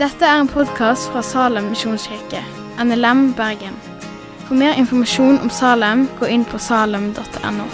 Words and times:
Dette 0.00 0.24
er 0.24 0.38
en 0.40 0.48
podkast 0.48 1.10
fra 1.12 1.20
Salem 1.20 1.66
misjonskirke, 1.74 2.40
NLM 2.80 3.34
Bergen. 3.36 3.74
For 4.46 4.56
mer 4.56 4.78
informasjon 4.80 5.36
om 5.44 5.50
Salem, 5.52 6.06
gå 6.16 6.30
inn 6.32 6.46
på 6.48 6.58
salem.no. 6.58 7.66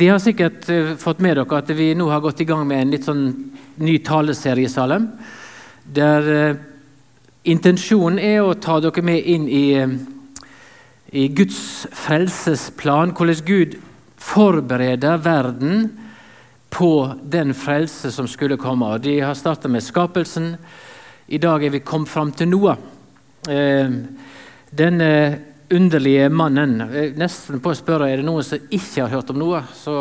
De 0.00 0.08
har 0.08 0.18
sikkert 0.18 0.68
eh, 0.72 0.94
fått 0.98 1.22
med 1.22 1.36
dere 1.36 1.60
at 1.60 1.70
vi 1.76 1.92
nå 1.94 2.08
har 2.10 2.22
gått 2.24 2.40
i 2.40 2.48
gang 2.48 2.66
med 2.66 2.82
en 2.82 2.92
litt 2.94 3.06
sånn 3.06 3.24
ny 3.78 3.98
taleserie 4.02 4.66
i 4.66 4.72
Salem. 4.72 5.06
Der 5.84 6.30
eh, 6.34 6.60
intensjonen 7.48 8.18
er 8.18 8.42
å 8.44 8.56
ta 8.58 8.78
dere 8.82 9.04
med 9.04 9.24
inn 9.24 9.46
i, 9.48 9.66
i 11.12 11.28
Guds 11.34 11.86
frelsesplan. 11.96 13.14
Hvordan 13.16 13.44
Gud 13.46 13.76
forbereder 14.20 15.20
verden 15.24 15.90
på 16.70 17.14
den 17.22 17.54
frelse 17.56 18.12
som 18.12 18.28
skulle 18.28 18.60
komme. 18.60 18.92
De 19.02 19.18
har 19.20 19.34
starta 19.34 19.68
med 19.68 19.82
skapelsen. 19.82 20.54
I 21.26 21.38
dag 21.38 21.64
er 21.64 21.72
vi 21.74 21.80
kommet 21.80 22.12
fram 22.12 22.32
til 22.32 22.50
Noah. 22.52 22.78
Denne 24.70 25.10
underlige 25.70 26.28
mannen. 26.28 26.82
Nesten 27.18 27.62
på 27.62 27.72
å 27.72 27.78
spørre 27.78 28.10
er 28.10 28.20
det 28.20 28.26
noen 28.26 28.46
som 28.46 28.70
ikke 28.70 29.04
har 29.04 29.14
hørt 29.14 29.30
om 29.32 29.40
noe, 29.40 29.62
så 29.74 29.94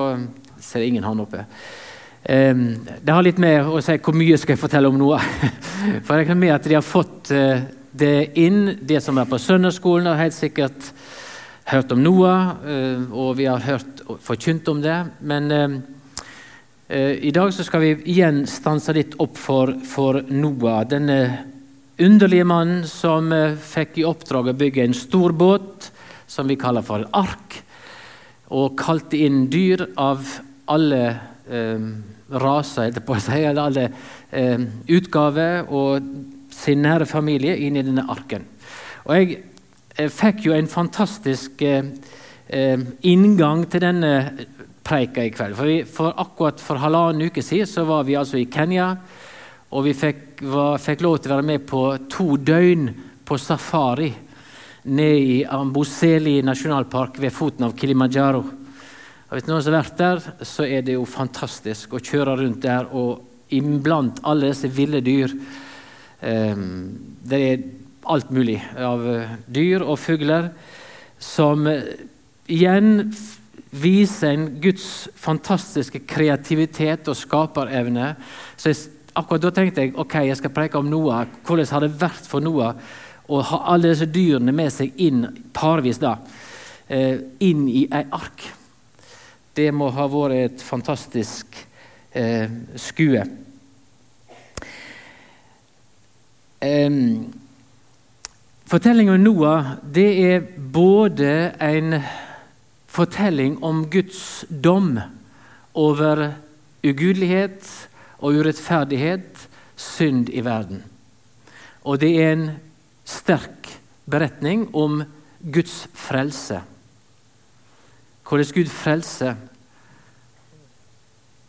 ser 0.62 0.86
ingen 0.86 1.06
hånd 1.06 1.24
oppe. 1.24 1.46
Det 2.24 3.14
har 3.14 3.24
litt 3.24 3.40
med 3.40 3.64
å 3.64 3.80
si 3.82 3.96
hvor 4.04 4.16
mye 4.18 4.38
skal 4.38 4.54
jeg 4.54 4.62
fortelle 4.62 4.90
om 4.92 4.98
noe. 5.00 5.20
For 6.06 6.20
jeg 6.20 6.28
kan 6.28 6.40
med 6.40 6.52
at 6.52 6.68
de 6.68 6.76
har 6.76 6.86
fått 6.86 7.32
eh, 7.32 7.64
det 7.92 8.36
inn. 8.40 8.76
De 8.82 9.00
som 9.02 9.18
er 9.18 9.30
på 9.30 9.40
søndagsskolen, 9.40 10.10
har 10.12 10.20
helt 10.20 10.36
sikkert 10.36 10.92
hørt 11.70 11.94
om 11.96 12.02
noe, 12.04 12.34
eh, 12.68 13.06
og 13.16 13.38
vi 13.40 13.48
har 13.48 13.64
hørt 13.64 14.04
forkynt 14.26 14.68
om 14.72 14.82
det. 14.84 14.98
Men 15.22 15.48
eh, 15.54 17.16
i 17.24 17.32
dag 17.32 17.54
skal 17.56 17.86
vi 17.86 17.94
igjen 18.12 18.44
stanse 18.50 18.94
litt 18.98 19.16
opp 19.24 19.40
for, 19.40 19.72
for 19.88 20.20
Noah. 20.28 20.84
Denne 20.90 21.20
underlige 22.00 22.48
mannen 22.48 22.84
som 22.88 23.32
fikk 23.64 24.00
i 24.00 24.08
oppdrag 24.08 24.52
å 24.52 24.58
bygge 24.60 24.86
en 24.86 24.98
stor 24.98 25.36
båt 25.36 25.90
som 26.30 26.48
vi 26.52 26.60
kaller 26.60 26.86
for 26.86 27.04
en 27.04 27.16
ark, 27.16 27.62
og 28.50 28.78
kalte 28.80 29.18
inn 29.24 29.44
dyr 29.52 29.88
av 30.00 30.26
alle 30.70 31.04
eh, 31.50 31.90
raser, 32.30 33.00
på 33.06 33.16
å 33.18 33.24
si, 33.24 33.42
eller 33.42 33.64
alle 33.64 33.88
eh, 34.32 34.62
utgaver, 34.96 35.66
og 35.70 36.54
sin 36.54 36.84
nære 36.84 37.08
familie 37.10 37.58
inn 37.58 37.78
i 37.80 37.86
denne 37.86 38.06
arken. 38.10 38.46
Og 39.08 39.16
jeg, 39.16 39.42
jeg 39.98 40.14
fikk 40.14 40.46
jo 40.48 40.56
en 40.56 40.70
fantastisk 40.70 41.62
eh, 41.66 41.92
eh, 42.48 42.88
inngang 43.10 43.66
til 43.72 43.86
denne 43.86 44.14
preika 44.86 45.24
i 45.26 45.32
kveld. 45.34 45.58
For, 45.58 45.70
vi, 45.70 45.82
for 45.86 46.16
akkurat 46.18 46.62
for 46.64 46.82
halvannen 46.82 47.30
uke 47.30 47.44
siden 47.46 47.70
så 47.70 47.86
var 47.90 48.06
vi 48.08 48.18
altså 48.20 48.40
i 48.40 48.48
Kenya. 48.52 48.94
Og 49.70 49.86
vi 49.86 49.94
fikk, 49.94 50.42
var, 50.50 50.80
fikk, 50.82 51.04
lov 51.06 51.20
til 51.20 51.32
å 51.32 51.38
være 51.38 51.50
med 51.52 51.68
på 51.70 51.84
to 52.10 52.34
døgn 52.42 52.90
på 53.26 53.38
safari 53.38 54.10
nede 54.90 55.20
i 55.20 55.40
Amboseli 55.46 56.40
nasjonalpark 56.42 57.20
ved 57.22 57.36
foten 57.36 57.68
av 57.68 57.76
Kilimanjaro. 57.78 58.42
Hvis 59.30 59.46
noen 59.46 59.62
som 59.62 59.76
har 59.76 59.84
vært 59.84 60.00
der, 60.00 60.22
så 60.42 60.66
er 60.66 60.82
det 60.86 60.96
jo 60.96 61.06
fantastisk 61.06 61.92
å 61.94 62.02
kjøre 62.02 62.34
rundt 62.40 62.64
der 62.64 62.88
og 62.98 63.26
iblant 63.54 64.22
alle 64.26 64.50
disse 64.50 64.70
ville 64.74 65.04
dyr. 65.06 65.36
Um, 66.22 66.64
det 67.30 67.42
er 67.46 67.68
alt 68.10 68.32
mulig 68.34 68.58
av 68.74 69.06
uh, 69.06 69.36
dyr 69.46 69.86
og 69.86 70.00
fugler 70.02 70.50
som 71.22 71.70
uh, 71.70 71.94
igjen 72.50 73.06
viser 73.70 74.34
en 74.34 74.48
Guds 74.64 75.08
fantastiske 75.20 76.02
kreativitet 76.10 77.06
og 77.12 77.18
skaperevne. 77.20 78.16
Så 78.58 78.74
jeg 78.74 78.82
akkurat 79.14 79.46
da 79.46 79.54
tenkte 79.54 79.86
jeg 79.86 79.98
ok, 80.00 80.22
jeg 80.26 80.42
skal 80.42 80.58
preke 80.58 80.82
om 80.82 80.90
Noah. 80.90 81.28
Hvordan 81.46 81.74
har 81.76 81.86
det 81.86 81.96
vært 82.02 82.26
for 82.30 82.42
Noah 82.42 82.74
å 83.30 83.44
ha 83.46 83.66
alle 83.76 83.92
disse 83.92 84.10
dyrene 84.10 84.54
med 84.56 84.74
seg 84.74 84.98
inn 85.06 85.28
parvis 85.54 86.02
da, 86.02 86.18
eh, 86.88 87.20
inn 87.46 87.68
i 87.70 87.86
ei 87.94 88.08
ark? 88.10 88.48
Det 89.60 89.74
må 89.76 89.90
ha 89.92 90.06
vært 90.08 90.38
et 90.38 90.62
fantastisk 90.64 91.58
eh, 92.16 92.48
skue. 92.80 93.26
Eh, 96.64 97.00
Fortellingen 98.70 99.18
om 99.18 99.24
Noah 99.26 99.70
det 99.82 100.08
er 100.22 100.46
både 100.46 101.32
en 101.58 101.98
fortelling 102.88 103.58
om 103.66 103.82
Guds 103.90 104.46
dom 104.48 104.94
over 105.74 106.22
ugudelighet 106.86 107.66
og 108.20 108.40
urettferdighet, 108.40 109.48
synd 109.76 110.30
i 110.30 110.46
verden. 110.46 110.86
Og 111.82 112.00
det 112.00 112.14
er 112.22 112.36
en 112.36 112.50
sterk 113.08 113.74
beretning 114.06 114.70
om 114.78 115.02
Guds 115.42 115.88
frelse. 115.98 116.62
Hvordan 118.30 118.54
Gud 118.54 118.70
frelser 118.70 119.40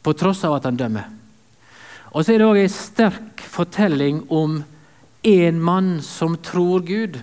på 0.03 0.15
tross 0.17 0.45
av 0.45 0.59
at 0.59 0.69
han 0.69 0.79
dømmer. 0.81 1.09
Og 2.11 2.25
så 2.25 2.35
er 2.35 2.41
det 2.41 2.49
òg 2.49 2.59
en 2.63 2.73
sterk 2.73 3.43
fortelling 3.47 4.25
om 4.33 4.63
en 5.23 5.61
mann 5.61 5.91
som 6.03 6.39
tror 6.43 6.83
Gud. 6.87 7.21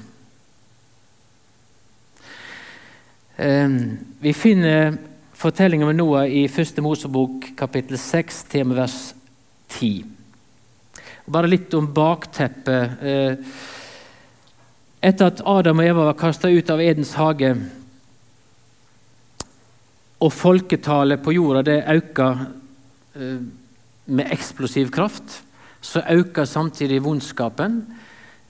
Vi 3.37 4.33
finner 4.33 4.97
fortellingen 5.37 5.89
om 5.89 5.97
Noah 5.97 6.27
i 6.27 6.45
1. 6.45 6.79
Mosebok 6.81 7.51
kapittel 7.57 7.97
6, 7.97 8.43
tema 8.49 8.75
vers 8.75 9.13
10. 9.67 10.05
Bare 11.25 11.49
litt 11.51 11.73
om 11.73 11.89
bakteppet. 11.93 13.03
Eh, 13.03 13.35
etter 15.01 15.27
at 15.27 15.43
Adam 15.45 15.83
og 15.83 15.89
Eva 15.89 16.05
var 16.07 16.17
kasta 16.17 16.49
ut 16.49 16.69
av 16.73 16.81
Edens 16.81 17.13
hage, 17.19 17.51
og 20.17 20.33
folketallet 20.33 21.21
på 21.21 21.35
jorda 21.35 21.61
det 21.67 21.81
øker 21.93 22.47
med 24.05 24.31
eksplosiv 24.31 24.91
kraft, 24.91 25.41
så 25.81 26.03
øker 26.09 26.45
samtidig 26.45 27.03
vondskapen. 27.03 27.81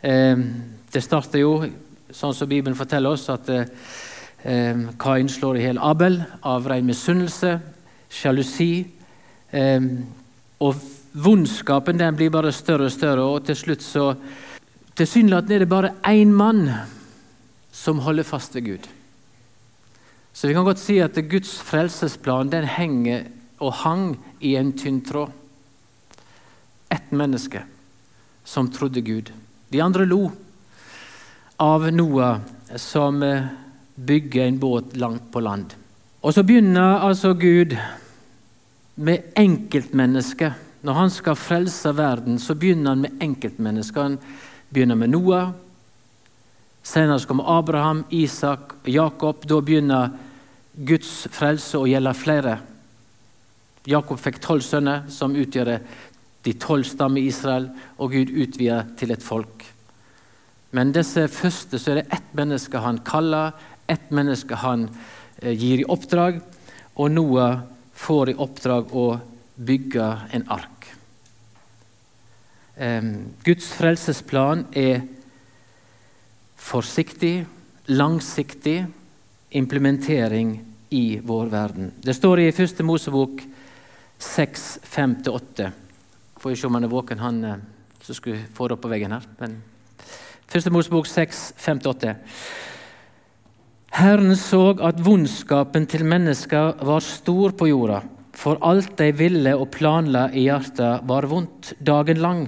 Eh, 0.04 0.38
det 0.94 1.04
starter 1.04 1.42
jo, 1.42 1.54
sånn 2.12 2.36
som 2.36 2.50
Bibelen 2.50 2.78
forteller 2.78 3.16
oss, 3.18 3.30
at 3.30 3.50
Kain 5.02 5.28
slår 5.28 5.58
i 5.58 5.64
hjel 5.66 5.80
Abel 5.84 6.22
av 6.46 6.68
ren 6.70 6.86
misunnelse, 6.88 7.58
sjalusi. 8.14 8.86
Og 10.64 10.78
Vondskapen 11.18 11.98
den 11.98 12.16
blir 12.16 12.30
bare 12.30 12.52
større 12.54 12.88
og 12.88 12.94
større, 12.94 13.24
og 13.26 13.48
til 13.48 13.58
slutt 13.58 13.86
så 13.86 14.12
Tilsynelatende 14.98 15.56
er 15.56 15.62
det 15.62 15.70
bare 15.70 15.92
én 16.10 16.32
mann 16.34 16.64
som 17.70 18.00
holder 18.02 18.26
fast 18.26 18.56
ved 18.56 18.64
Gud. 18.66 18.88
Så 20.34 20.48
vi 20.48 20.56
kan 20.58 20.66
godt 20.66 20.82
si 20.82 20.96
at 20.98 21.14
Guds 21.30 21.52
frelsesplan 21.62 22.50
den 22.50 22.66
henger 22.66 23.28
og 23.58 23.74
hang 23.84 24.18
i 24.40 24.56
en 24.60 24.74
tynn 24.78 25.02
tråd. 25.06 25.32
Ett 26.90 27.12
menneske 27.12 27.64
som 28.44 28.70
trodde 28.72 29.02
Gud. 29.02 29.32
De 29.70 29.82
andre 29.84 30.06
lo 30.06 30.32
av 31.58 31.88
Noah 31.92 32.40
som 32.76 33.24
eh, 33.24 33.50
bygger 33.96 34.46
en 34.46 34.60
båt 34.60 34.96
langt 34.96 35.32
på 35.32 35.42
land. 35.44 35.74
Og 36.22 36.34
så 36.34 36.44
begynner 36.44 37.02
altså 37.04 37.34
Gud 37.34 37.76
med 38.96 39.34
enkeltmennesket 39.36 40.64
når 40.88 40.94
han 40.94 41.10
skal 41.12 41.36
frelse 41.36 41.92
verden, 41.98 42.38
så 42.40 42.56
begynner 42.56 42.94
han 42.94 43.02
med 43.02 43.24
enkeltmennesker. 43.24 44.02
Han 44.02 44.18
begynner 44.70 44.96
med 44.96 45.10
Noah. 45.10 45.50
Senere 46.84 47.20
kommer 47.28 47.50
Abraham, 47.58 48.06
Isak 48.10 48.78
Jakob. 48.86 49.44
Da 49.44 49.60
begynner 49.62 50.14
Guds 50.78 51.28
frelse 51.34 51.82
å 51.82 51.90
gjelde 51.90 52.14
flere. 52.16 52.54
Jakob 53.88 54.20
fikk 54.20 54.42
tolv 54.44 54.66
sønner, 54.66 55.06
som 55.10 55.36
utgjør 55.36 55.78
de 56.44 56.54
tolv 56.60 56.88
stammer 56.88 57.22
i 57.22 57.30
Israel, 57.32 57.70
og 57.98 58.14
Gud 58.16 58.34
utvider 58.36 58.92
til 59.00 59.14
et 59.16 59.24
folk. 59.24 59.66
Men 60.76 60.92
disse 60.96 61.24
første 61.32 61.80
så 61.80 61.94
er 61.94 62.02
det 62.02 62.10
ett 62.20 62.36
menneske 62.36 62.84
han 62.84 63.00
kaller, 63.08 63.56
ett 63.88 64.12
menneske 64.12 64.60
han 64.60 64.90
eh, 65.42 65.54
gir 65.56 65.82
i 65.82 65.88
oppdrag, 65.88 66.42
og 66.98 67.12
Noah 67.14 67.62
får 67.98 68.34
i 68.34 68.40
oppdrag 68.44 68.92
å 68.94 69.08
bygge 69.58 70.08
en 70.36 70.44
ark. 70.54 70.78
Guds 73.42 73.72
frelsesplan 73.74 74.68
er 74.78 75.00
forsiktig, 76.62 77.48
langsiktig 77.90 78.84
implementering 79.58 80.60
i 80.94 81.20
vår 81.24 81.50
verden. 81.50 81.92
Det 81.98 82.14
står 82.14 82.44
i 82.44 82.52
første 82.54 82.86
Mosebok 82.86 83.42
6, 84.18 84.80
5-8. 84.84 85.72
Får 86.38 86.50
vi 86.50 86.56
se 86.56 86.68
om 86.68 86.78
han 86.78 86.86
er 86.88 86.92
våken, 86.94 87.20
han 87.20 87.44
eh, 87.44 87.58
som 88.02 88.16
skulle 88.16 88.46
få 88.54 88.68
det 88.68 88.78
opp 88.78 88.86
på 88.86 88.92
veggen 88.92 89.14
her. 89.16 89.26
Men 89.40 89.60
første 90.48 90.72
Mosebok 90.74 91.10
6, 91.10 91.54
5-8. 91.60 92.16
Herren 93.98 94.36
så 94.38 94.76
at 94.86 95.00
vondskapen 95.02 95.88
til 95.90 96.06
mennesker 96.06 96.78
var 96.86 97.06
stor 97.06 97.56
på 97.58 97.70
jorda, 97.72 98.04
for 98.38 98.60
alt 98.62 98.94
de 99.00 99.10
ville 99.18 99.56
og 99.58 99.72
planla 99.74 100.28
i 100.30 100.46
hjertet, 100.46 101.04
var 101.10 101.26
vondt 101.30 101.74
dagen 101.82 102.22
lang. 102.22 102.48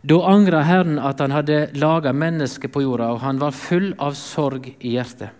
Da 0.00 0.16
angra 0.28 0.62
Herren 0.64 0.98
at 0.98 1.20
han 1.20 1.32
hadde 1.32 1.70
laga 1.76 2.12
mennesket 2.16 2.72
på 2.72 2.82
jorda, 2.84 3.10
og 3.12 3.20
han 3.24 3.40
var 3.40 3.56
full 3.56 3.92
av 4.00 4.16
sorg 4.16 4.70
i 4.78 4.94
hjertet. 4.96 5.32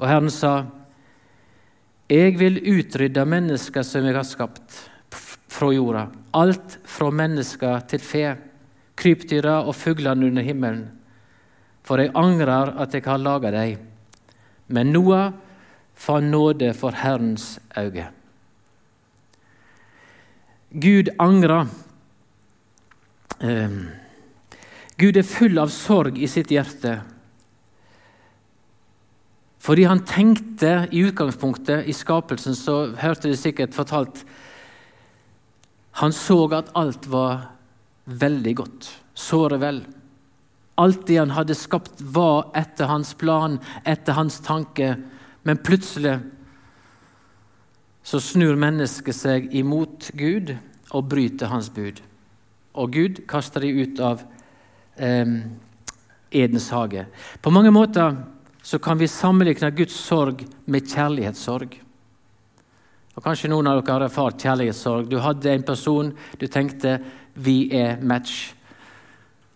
Og 0.00 0.08
Herren 0.08 0.32
sa, 0.32 0.64
Jeg 2.10 2.34
vil 2.38 2.60
utrydde 2.60 3.24
mennesker 3.24 3.86
som 3.86 4.04
jeg 4.04 4.16
har 4.16 4.26
skapt 4.28 4.82
fra 5.54 5.70
jorda, 5.72 6.08
alt 6.34 6.78
fra 6.84 7.08
mennesker 7.14 7.86
til 7.88 8.02
fe, 8.02 8.26
krypdyra 8.98 9.62
og 9.64 9.74
fuglene 9.78 10.28
under 10.28 10.44
himmelen 10.44 10.84
for 11.84 12.00
jeg 12.00 12.14
angrer 12.16 12.72
at 12.80 12.94
jeg 12.96 13.04
har 13.04 13.20
laga 13.20 13.52
deg. 13.52 13.76
Men 14.72 14.92
Noah 14.94 15.34
fant 15.94 16.32
nåde 16.32 16.72
for 16.76 16.96
Herrens 16.96 17.58
øyne. 17.78 18.08
Gud 20.72 21.12
angrer. 21.22 21.68
Um, 23.44 23.90
Gud 24.98 25.18
er 25.18 25.26
full 25.28 25.60
av 25.60 25.70
sorg 25.74 26.18
i 26.18 26.30
sitt 26.30 26.50
hjerte. 26.54 27.02
Fordi 29.64 29.86
han 29.88 30.02
tenkte 30.04 30.88
i 30.92 31.00
utgangspunktet, 31.06 31.86
i 31.88 31.94
skapelsen, 31.96 32.56
så 32.56 32.92
hørte 33.00 33.30
de 33.30 33.36
sikkert 33.38 33.74
fortalt 33.76 34.24
Han 36.00 36.12
så 36.12 36.36
at 36.52 36.72
alt 36.74 37.06
var 37.06 37.54
veldig 38.04 38.54
godt. 38.58 38.88
Såre 39.14 39.60
vel. 39.62 39.84
Alt 40.76 41.06
det 41.06 41.20
han 41.20 41.30
hadde 41.30 41.54
skapt, 41.54 42.02
var 42.02 42.50
etter 42.58 42.90
hans 42.90 43.12
plan, 43.14 43.60
etter 43.86 44.18
hans 44.18 44.40
tanke. 44.42 44.96
Men 45.46 45.62
plutselig 45.62 46.16
så 48.02 48.18
snur 48.20 48.58
mennesket 48.58 49.16
seg 49.16 49.46
imot 49.54 50.10
Gud 50.18 50.56
og 50.90 51.08
bryter 51.08 51.52
hans 51.54 51.70
bud. 51.70 52.02
Og 52.74 52.90
Gud 52.90 53.22
kaster 53.30 53.62
de 53.62 53.70
ut 53.70 54.02
av 54.02 54.26
eh, 54.98 55.38
Edens 56.34 56.68
hage. 56.74 57.06
På 57.38 57.54
mange 57.54 57.70
måter 57.70 58.18
så 58.64 58.80
kan 58.80 58.98
vi 58.98 59.10
sammenligne 59.10 59.70
Guds 59.76 59.96
sorg 60.06 60.40
med 60.66 60.88
kjærlighetssorg. 60.88 61.76
Og 63.14 63.22
Kanskje 63.22 63.50
noen 63.52 63.68
av 63.68 63.82
dere 63.82 63.98
har 63.98 64.06
erfart 64.08 64.40
kjærlighetssorg. 64.40 65.10
Du 65.10 65.18
hadde 65.20 65.52
en 65.52 65.62
person 65.62 66.12
du 66.40 66.46
tenkte 66.46 66.98
'vi 67.34 67.68
er 67.72 68.00
match' 68.00 68.54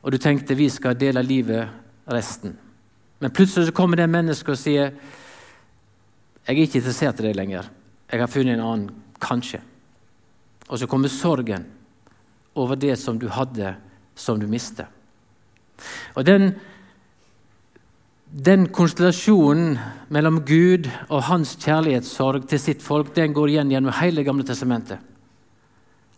og 0.03 0.13
du 0.13 0.19
tenkte 0.19 0.55
vi 0.55 0.69
skal 0.71 0.99
dele 0.99 1.23
livet 1.23 1.69
resten. 2.09 2.57
Men 3.19 3.31
plutselig 3.35 3.67
så 3.67 3.75
kommer 3.77 3.97
det 3.97 4.07
mennesket 4.11 4.55
og 4.55 4.61
sier 4.61 4.93
jeg 6.49 6.55
er 6.57 6.63
ikke 6.63 6.79
interessert 6.79 7.19
i 7.21 7.27
deg 7.27 7.37
lenger. 7.37 7.67
Jeg 8.09 8.21
har 8.21 8.31
funnet 8.33 8.55
en 8.57 8.65
annen, 8.65 8.93
kanskje. 9.21 9.61
Og 10.69 10.79
så 10.81 10.87
kommer 10.89 11.13
sorgen 11.13 11.67
over 12.57 12.77
det 12.77 12.95
som 12.99 13.19
du 13.19 13.27
hadde, 13.29 13.75
som 14.17 14.41
du 14.41 14.47
mistet. 14.49 14.87
Og 16.17 16.25
den, 16.25 16.55
den 18.29 18.67
konstellasjonen 18.69 19.79
mellom 20.13 20.43
Gud 20.45 20.89
og 21.09 21.25
hans 21.31 21.55
kjærlighetssorg 21.63 22.45
til 22.49 22.61
sitt 22.61 22.85
folk 22.85 23.15
den 23.17 23.33
går 23.37 23.55
igjen 23.55 23.73
gjennom 23.73 23.97
hele 23.97 24.25
Gamle 24.27 24.45
testamentet. 24.45 25.01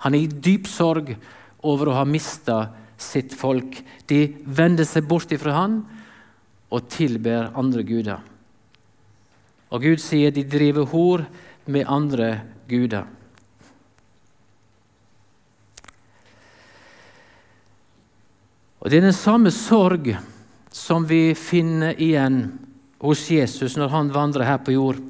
Han 0.02 0.16
er 0.16 0.24
i 0.24 0.40
dyp 0.42 0.66
sorg 0.66 1.12
over 1.62 1.90
å 1.90 1.98
ha 2.00 2.06
mista 2.08 2.70
sitt 3.00 3.34
folk. 3.36 3.78
De 4.10 4.24
vender 4.44 4.88
seg 4.88 5.06
bort 5.06 5.30
ifra 5.32 5.54
han 5.60 5.80
og 6.70 6.88
tilber 6.90 7.52
andre 7.58 7.84
guder. 7.86 8.18
Og 9.70 9.86
Gud 9.86 10.02
sier 10.02 10.34
de 10.34 10.42
driver 10.42 10.88
hor 10.90 11.24
med 11.70 11.86
andre 11.86 12.40
guder. 12.66 13.06
Og 18.80 18.88
Det 18.90 18.96
er 18.98 19.10
den 19.10 19.14
samme 19.14 19.52
sorg 19.52 20.08
som 20.72 21.06
vi 21.06 21.34
finner 21.34 22.00
igjen 22.00 22.58
hos 22.98 23.30
Jesus 23.30 23.76
når 23.76 23.88
han 23.88 24.12
vandrer 24.14 24.46
her 24.46 24.58
på 24.64 24.72
jord. 24.72 25.00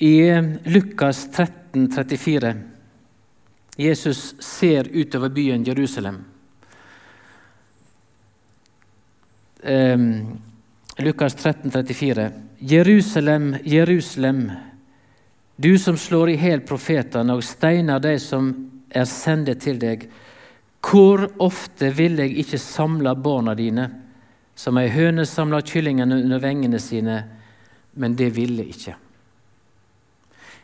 I 0.00 0.16
Lukas 0.64 1.26
13, 1.32 1.90
34 1.92 2.54
Jesus 3.76 4.34
ser 4.42 4.88
utover 4.92 5.28
byen 5.28 5.64
Jerusalem. 5.64 6.24
Um, 9.62 10.40
Lukas 10.96 11.34
13, 11.34 11.70
34. 11.70 12.30
Jerusalem, 12.58 13.56
Jerusalem, 13.64 14.52
du 15.56 15.78
som 15.78 15.96
slår 15.96 16.30
i 16.30 16.36
hjel 16.36 16.60
profetene 16.60 17.36
og 17.36 17.44
steiner 17.44 18.00
de 18.00 18.18
som 18.20 18.50
er 18.90 19.08
sendt 19.08 19.52
til 19.64 19.80
deg. 19.80 20.04
Hvor 20.80 21.26
ofte 21.42 21.90
vil 21.94 22.18
jeg 22.22 22.38
ikke 22.40 22.58
samle 22.58 23.12
barna 23.20 23.54
dine, 23.54 23.88
som 24.56 24.78
ei 24.80 24.88
høne 24.92 25.26
samler 25.28 25.64
kyllingene 25.64 26.22
under 26.24 26.40
vengene 26.42 26.80
sine, 26.82 27.20
men 28.00 28.16
det 28.16 28.30
ville 28.36 28.64
ikke. 28.72 28.96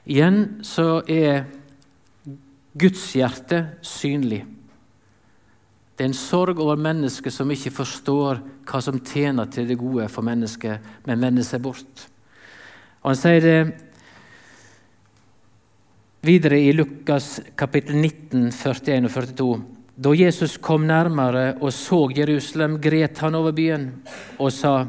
Igjen 0.06 0.60
så 0.64 1.00
er 1.10 1.46
Guds 2.76 3.08
hjerte 3.16 3.62
synlig. 3.84 4.44
Det 5.96 6.04
er 6.04 6.10
en 6.10 6.18
sorg 6.18 6.60
over 6.60 6.76
mennesket 6.76 7.32
som 7.32 7.50
ikke 7.50 7.72
forstår 7.72 8.42
hva 8.68 8.80
som 8.84 9.00
tjener 9.00 9.48
til 9.48 9.68
det 9.68 9.78
gode 9.80 10.10
for 10.12 10.26
mennesket, 10.26 10.84
men 11.08 11.22
vender 11.22 11.46
seg 11.46 11.64
bort. 11.64 12.04
Og 13.00 13.14
Han 13.14 13.18
sier 13.18 13.40
det 13.40 13.58
videre 16.26 16.58
i 16.60 16.74
Lukas 16.74 17.38
kapittel 17.56 17.96
19, 17.96 18.50
41 18.52 19.08
og 19.08 19.14
42. 19.14 19.75
Da 19.96 20.12
Jesus 20.12 20.56
kom 20.60 20.86
nærmere 20.86 21.56
og 21.60 21.72
så 21.72 22.10
Jerusalem, 22.16 22.80
gret 22.80 23.18
han 23.18 23.34
over 23.34 23.52
byen 23.52 24.02
og 24.38 24.52
sa:" 24.52 24.86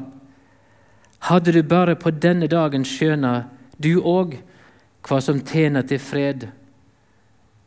Hadde 1.20 1.52
du 1.52 1.64
bare 1.64 1.96
på 1.96 2.12
denne 2.12 2.48
dagen 2.48 2.86
skjøna, 2.86 3.50
du 3.84 4.02
òg, 4.02 4.38
hva 5.08 5.22
som 5.22 5.40
tjener 5.42 5.82
til 5.82 6.00
fred 6.00 6.48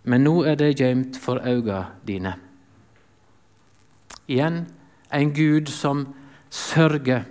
men 0.02 0.24
nå 0.24 0.40
er 0.48 0.56
det 0.56 0.78
gjemt 0.80 1.18
for 1.20 1.42
øynene 1.44 1.84
dine. 2.06 2.34
Igjen 4.30 4.62
en 5.12 5.32
Gud 5.34 5.68
som 5.72 6.06
sørger 6.50 7.26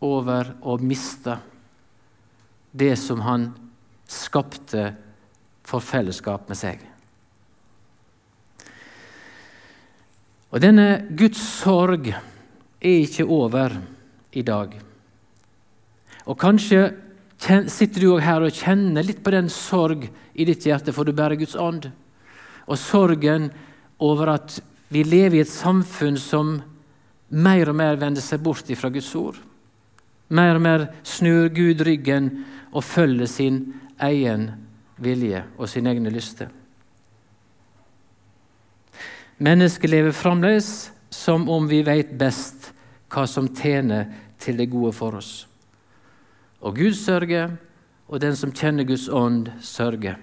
over 0.00 0.54
å 0.62 0.76
miste 0.78 1.38
det 2.76 2.94
som 3.00 3.22
han 3.26 3.50
skapte 4.10 4.92
for 5.66 5.82
fellesskap 5.82 6.48
med 6.48 6.58
seg. 6.58 6.82
Og 10.56 10.62
denne 10.64 11.02
Guds 11.12 11.36
sorg 11.36 12.06
er 12.08 13.02
ikke 13.02 13.26
over 13.28 13.74
i 14.32 14.40
dag. 14.40 14.70
Og 16.24 16.38
kanskje 16.40 16.94
sitter 17.68 18.00
du 18.00 18.14
her 18.24 18.40
og 18.40 18.56
kjenner 18.56 19.04
litt 19.04 19.20
på 19.20 19.34
den 19.34 19.50
sorg 19.52 20.06
i 20.08 20.46
ditt 20.48 20.64
hjerte, 20.64 20.96
for 20.96 21.04
du 21.04 21.12
bærer 21.12 21.36
Guds 21.36 21.58
ånd 21.60 21.90
og 22.66 22.80
sorgen 22.80 23.50
over 24.00 24.32
at 24.32 24.56
vi 24.88 25.04
lever 25.04 25.42
i 25.42 25.44
et 25.44 25.52
samfunn 25.52 26.16
som 26.16 26.56
mer 27.36 27.68
og 27.68 27.76
mer 27.76 28.00
vender 28.00 28.24
seg 28.24 28.40
bort 28.40 28.72
fra 28.80 28.88
Guds 28.88 29.12
ord. 29.12 29.36
Mer 30.32 30.56
og 30.56 30.64
mer 30.64 30.88
snur 31.04 31.52
Gud 31.52 31.84
ryggen 31.84 32.32
og 32.72 32.80
følger 32.80 33.28
sin 33.28 33.66
egen 34.00 34.54
vilje 35.04 35.44
og 35.58 35.68
sine 35.68 35.92
egne 35.92 36.16
lyster. 36.16 36.48
Mennesket 39.36 39.90
lever 39.90 40.12
fremdeles 40.16 40.90
som 41.10 41.48
om 41.48 41.68
vi 41.68 41.82
vet 41.84 42.14
best 42.16 42.70
hva 43.12 43.26
som 43.28 43.50
tjener 43.52 44.08
til 44.40 44.56
det 44.56 44.70
gode 44.72 44.94
for 44.96 45.18
oss. 45.18 45.44
Og 46.64 46.78
Gud 46.80 46.96
sørger, 46.96 47.52
og 48.08 48.22
den 48.22 48.36
som 48.38 48.54
kjenner 48.54 48.86
Guds 48.88 49.08
ånd, 49.12 49.50
sørger 49.60 50.16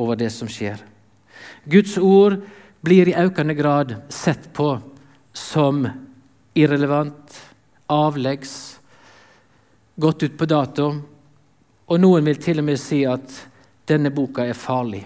over 0.00 0.16
det 0.16 0.30
som 0.32 0.48
skjer. 0.48 0.80
Guds 1.68 1.98
ord 1.98 2.40
blir 2.80 3.10
i 3.10 3.18
økende 3.20 3.54
grad 3.54 3.94
sett 4.08 4.48
på 4.56 4.74
som 5.36 5.84
irrelevant, 6.54 7.36
avleggs, 7.92 8.78
gått 9.96 10.22
ut 10.22 10.38
på 10.38 10.48
dato. 10.48 10.92
Og 11.86 12.00
noen 12.00 12.24
vil 12.24 12.40
til 12.40 12.62
og 12.62 12.70
med 12.70 12.80
si 12.80 13.02
at 13.04 13.42
denne 13.88 14.12
boka 14.14 14.46
er 14.48 14.56
farlig. 14.56 15.04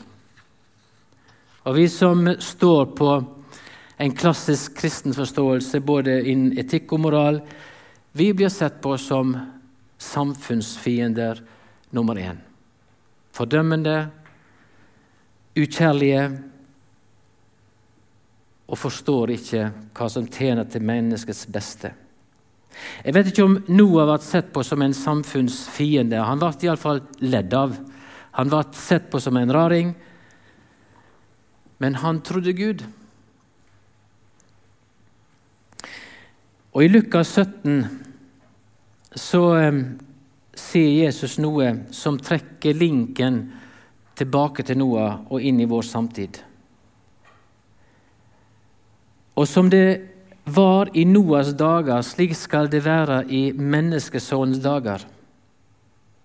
Og 1.66 1.75
vi 1.75 1.88
som 1.90 2.28
står 2.38 2.92
på 2.94 3.11
en 3.96 4.12
klassisk 4.14 4.76
kristen 4.78 5.14
forståelse 5.16 5.80
både 5.82 6.20
innen 6.30 6.54
etikk 6.62 6.92
og 6.94 7.02
moral, 7.08 7.40
vi 8.12 8.30
blir 8.37 8.52
sett 8.54 8.78
på 8.85 8.94
som 9.00 9.35
samfunnsfiender 9.99 11.42
nummer 11.90 12.20
én. 12.23 12.38
Fordømmende, 13.35 13.96
ukjærlige, 15.58 16.23
og 18.66 18.78
forstår 18.78 19.35
ikke 19.35 19.66
hva 19.94 20.08
som 20.11 20.26
tjener 20.30 20.70
til 20.70 20.87
menneskets 20.87 21.46
beste. 21.50 21.92
Jeg 23.02 23.14
vet 23.16 23.30
ikke 23.30 23.46
om 23.46 23.61
Noah 23.73 24.06
ble 24.06 24.23
sett 24.23 24.52
på 24.54 24.62
som 24.66 24.82
en 24.85 24.94
samfunnsfiende. 24.94 26.18
Han 26.20 26.42
ble 26.42 26.52
iallfall 26.66 27.02
ledd 27.25 27.54
av. 27.56 27.75
Han 28.37 28.52
ble 28.52 28.66
sett 28.76 29.11
på 29.11 29.20
som 29.23 29.38
en 29.40 29.52
raring, 29.54 29.94
men 31.78 31.99
han 32.02 32.21
trodde 32.25 32.52
Gud. 32.56 32.85
Og 36.76 36.85
I 36.85 36.88
Lukas 36.88 37.33
17 37.37 37.85
så 39.16 39.42
um, 39.56 39.78
sier 40.56 41.06
Jesus 41.06 41.38
noe 41.40 41.71
som 41.95 42.18
trekker 42.21 42.76
linken 42.76 43.47
tilbake 44.16 44.64
til 44.64 44.80
Noah 44.80 45.23
og 45.33 45.40
inn 45.40 45.61
i 45.61 45.68
vår 45.68 45.87
samtid. 45.88 46.40
Og 49.37 49.49
som 49.49 49.68
det 49.73 49.88
var 50.47 50.92
i 50.97 51.04
Noas 51.09 51.52
dager, 51.59 52.04
slik 52.04 52.37
skal 52.38 52.71
det 52.73 52.85
være 52.85 53.23
i 53.28 53.50
menneskesønnens 53.52 54.62
dager. 54.64 55.02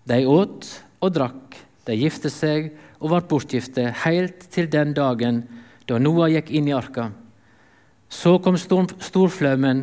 De 0.08 0.20
åt 0.28 0.68
og 1.02 1.16
drakk, 1.16 1.58
de 1.88 1.98
gifte 1.98 2.32
seg 2.32 2.72
og 3.02 3.10
ble 3.10 3.22
bortgifte, 3.28 3.88
helt 4.06 4.46
til 4.54 4.70
den 4.72 4.94
dagen 4.94 5.42
da 5.90 5.98
Noah 6.00 6.30
gikk 6.32 6.52
inn 6.54 6.70
i 6.70 6.76
arka. 6.78 7.10
Så 8.12 8.38
kom 8.44 8.58
storflommen 8.60 9.82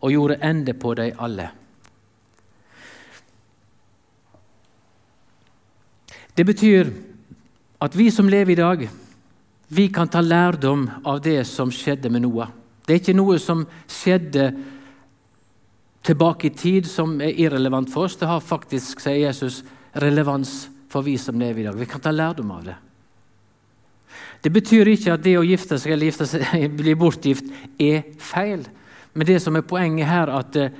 og 0.00 0.12
gjorde 0.14 0.38
ende 0.46 0.74
på 0.78 0.94
dem 0.94 1.18
alle. 1.18 1.50
Det 6.36 6.46
betyr 6.46 6.92
at 7.82 7.96
vi 7.96 8.10
som 8.14 8.28
lever 8.30 8.52
i 8.52 8.60
dag, 8.60 8.88
vi 9.68 9.88
kan 9.92 10.08
ta 10.08 10.22
lærdom 10.22 10.86
av 11.04 11.20
det 11.24 11.42
som 11.46 11.70
skjedde 11.74 12.10
med 12.10 12.22
Noah. 12.24 12.50
Det 12.86 12.94
er 12.94 13.02
ikke 13.02 13.18
noe 13.18 13.38
som 13.38 13.66
skjedde 13.90 14.50
tilbake 16.06 16.48
i 16.48 16.54
tid 16.56 16.88
som 16.88 17.18
er 17.20 17.36
irrelevant 17.36 17.90
for 17.92 18.08
oss. 18.08 18.16
Det 18.16 18.28
har 18.28 18.40
faktisk, 18.40 19.02
sier 19.02 19.26
Jesus, 19.26 19.60
relevans 19.94 20.70
for 20.90 21.06
vi 21.06 21.16
som 21.18 21.38
lever 21.38 21.62
i 21.62 21.68
dag. 21.68 21.78
Vi 21.78 21.86
kan 21.86 22.02
ta 22.02 22.10
lærdom 22.10 22.50
av 22.50 22.64
det. 22.66 22.76
Det 24.40 24.50
betyr 24.50 24.88
ikke 24.90 25.14
at 25.14 25.24
det 25.24 25.36
å 25.38 25.46
gifte 25.46 25.78
seg 25.78 25.94
eller 25.94 26.10
gifte 26.10 26.26
seg, 26.28 26.66
bli 26.80 26.96
bortgift 26.98 27.50
er 27.78 28.06
feil. 28.18 28.64
Men 29.12 29.28
det 29.28 29.38
som 29.42 29.58
er 29.58 29.66
poenget 29.66 30.08
her, 30.08 30.32
at 30.32 30.56
eh, 30.58 30.74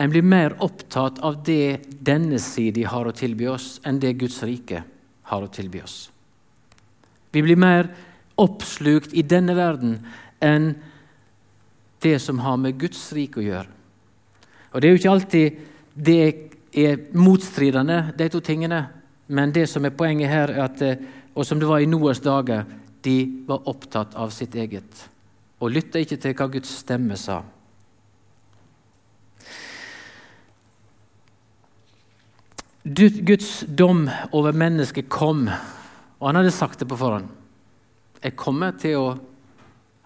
en 0.00 0.12
blir 0.12 0.24
mer 0.24 0.56
opptatt 0.64 1.20
av 1.24 1.40
det 1.44 1.86
denne 1.88 2.40
side 2.40 2.86
har 2.88 3.08
å 3.08 3.16
tilby 3.16 3.48
oss, 3.52 3.78
enn 3.84 4.00
det 4.00 4.16
Guds 4.20 4.40
rike 4.46 4.84
har 5.30 5.44
å 5.44 5.50
tilby 5.52 5.82
oss. 5.84 5.98
Vi 7.30 7.42
blir 7.44 7.58
mer 7.60 7.92
oppslukt 8.40 9.12
i 9.14 9.22
denne 9.22 9.54
verden 9.54 9.98
enn 10.42 10.72
det 12.00 12.16
som 12.24 12.40
har 12.40 12.56
med 12.56 12.78
Guds 12.80 13.10
rike 13.12 13.42
å 13.42 13.44
gjøre. 13.44 13.68
Og 14.72 14.80
Det 14.80 14.88
er 14.88 14.94
jo 14.94 15.00
ikke 15.00 15.12
alltid 15.12 15.58
det 15.94 16.24
er 16.72 16.98
motstridende, 17.12 18.12
de 18.18 18.28
to 18.28 18.40
tingene. 18.40 18.84
Men 19.28 19.52
det 19.54 19.68
som 19.70 19.84
er 19.84 19.94
poenget 19.94 20.30
her, 20.30 20.50
er 20.50 20.64
at, 20.64 20.82
eh, 20.82 20.96
og 21.34 21.46
som 21.46 21.60
det 21.60 21.68
var 21.68 21.78
i 21.78 21.86
Noas 21.86 22.20
dager, 22.20 22.64
de 23.02 23.44
var 23.46 23.66
opptatt 23.70 24.14
av 24.14 24.30
sitt 24.34 24.54
eget 24.54 25.08
og 25.60 25.74
lytta 25.74 26.00
ikke 26.00 26.18
til 26.20 26.36
hva 26.36 26.46
Guds 26.52 26.70
stemme 26.82 27.16
sa. 27.20 27.42
Guds 32.80 33.50
dom 33.68 34.06
over 34.32 34.56
mennesket 34.56 35.10
kom, 35.12 35.44
og 36.18 36.24
han 36.26 36.40
hadde 36.40 36.54
sagt 36.54 36.80
det 36.80 36.88
på 36.88 36.96
forhånd. 36.96 37.28
Jeg 38.24 38.38
kommer 38.40 38.72
til 38.80 38.96
å 38.96 39.10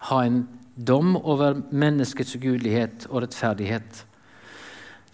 ha 0.09 0.19
en 0.25 0.43
dom 0.75 1.15
over 1.15 1.61
menneskets 1.71 2.35
ugudelighet 2.35 3.07
og 3.09 3.23
rettferdighet. 3.23 4.03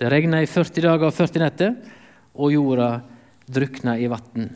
Det 0.01 0.09
regna 0.09 0.39
i 0.41 0.47
40 0.49 0.81
dager 0.81 1.11
og 1.11 1.13
40 1.13 1.41
netter, 1.43 1.73
og 2.33 2.49
jorda 2.49 2.87
drukna 3.45 3.93
i 4.01 4.07
vann. 4.09 4.47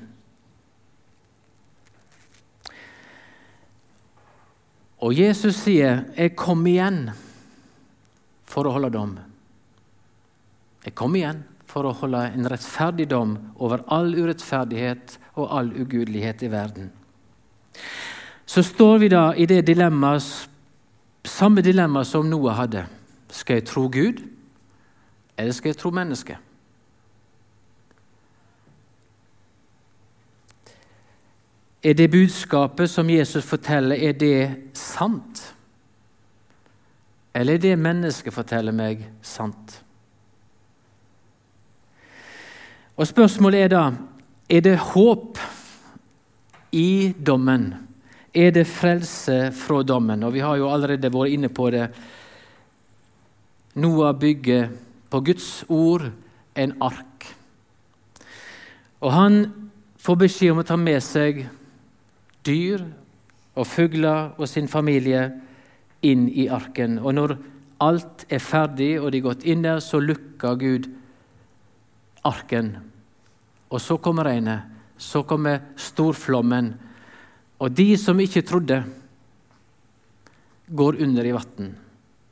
Og 5.06 5.14
Jesus 5.14 5.60
sier, 5.62 6.06
'Jeg 6.18 6.36
kom 6.36 6.66
igjen 6.66 7.12
for 8.44 8.66
å 8.66 8.72
holde 8.72 8.90
dom'. 8.90 9.20
Jeg 10.84 10.96
kom 10.96 11.16
igjen 11.16 11.44
for 11.68 11.84
å 11.84 11.94
holde 11.94 12.32
en 12.34 12.50
rettferdig 12.50 13.08
dom 13.08 13.38
over 13.60 13.84
all 13.88 14.16
urettferdighet 14.16 15.18
og 15.36 15.52
all 15.52 15.70
ugudelighet 15.70 16.42
i 16.42 16.48
verden. 16.48 16.92
Så 18.48 18.64
står 18.64 18.98
vi 18.98 19.10
da 19.10 19.34
i 19.34 19.46
det 19.46 19.62
dilemmas, 19.68 20.48
samme 21.24 21.62
dilemma 21.62 22.04
som 22.04 22.30
Noah 22.30 22.56
hadde. 22.56 22.88
Skal 23.30 23.56
jeg 23.56 23.66
tro 23.66 23.88
Gud, 23.90 24.35
eller 25.38 25.52
skal 25.52 25.70
jeg 25.70 25.78
tro 25.78 25.92
mennesket? 25.92 26.38
Er 31.86 31.94
det 31.94 32.12
budskapet 32.12 32.90
som 32.90 33.10
Jesus 33.10 33.46
forteller, 33.46 33.96
er 33.96 34.12
det 34.12 34.72
sant? 34.74 35.56
Eller 37.36 37.54
er 37.54 37.62
det 37.62 37.76
mennesket 37.80 38.34
forteller 38.34 38.74
meg, 38.74 39.04
sant? 39.22 39.82
Og 42.96 43.08
Spørsmålet 43.08 43.68
er 43.68 43.74
da 43.74 43.84
er 44.50 44.62
det 44.62 44.78
håp 44.80 45.38
i 46.72 47.14
dommen. 47.28 47.74
Er 48.34 48.52
det 48.52 48.68
frelse 48.68 49.52
fra 49.52 49.84
dommen? 49.84 50.24
Og 50.24 50.34
Vi 50.34 50.40
har 50.40 50.58
jo 50.58 50.72
allerede 50.72 51.14
vært 51.14 51.34
inne 51.34 51.50
på 51.50 51.70
det. 51.70 51.86
Noah 53.76 54.16
bygger 54.20 54.70
på 55.16 55.22
Guds 55.24 55.64
ord 55.72 56.10
en 56.60 56.74
ark. 56.84 57.24
Og 59.00 59.14
han 59.16 59.38
får 60.04 60.18
beskjed 60.26 60.52
om 60.52 60.60
å 60.60 60.68
ta 60.68 60.76
med 60.76 61.00
seg 61.04 61.46
dyr 62.44 62.84
og 63.56 63.68
fugler 63.70 64.34
og 64.36 64.50
sin 64.52 64.68
familie 64.68 65.30
inn 66.04 66.26
i 66.28 66.50
arken. 66.52 66.98
Og 67.00 67.16
når 67.16 67.36
alt 67.86 68.26
er 68.28 68.44
ferdig 68.44 68.98
og 69.00 69.14
de 69.14 69.22
er 69.22 69.28
gått 69.30 69.48
inn 69.48 69.64
der, 69.64 69.80
så 69.80 70.02
lukker 70.04 70.60
Gud 70.60 70.92
arken. 72.28 72.74
Og 73.72 73.80
så 73.80 73.96
kommer 74.04 74.28
regnet. 74.28 74.68
Så 75.00 75.24
kommer 75.28 75.64
storflommen. 75.80 76.74
Og 77.64 77.72
de 77.72 77.88
som 78.00 78.20
ikke 78.20 78.44
trodde, 78.44 78.84
går 80.68 81.02
under 81.08 81.24
i 81.24 81.34
vann. 81.36 81.74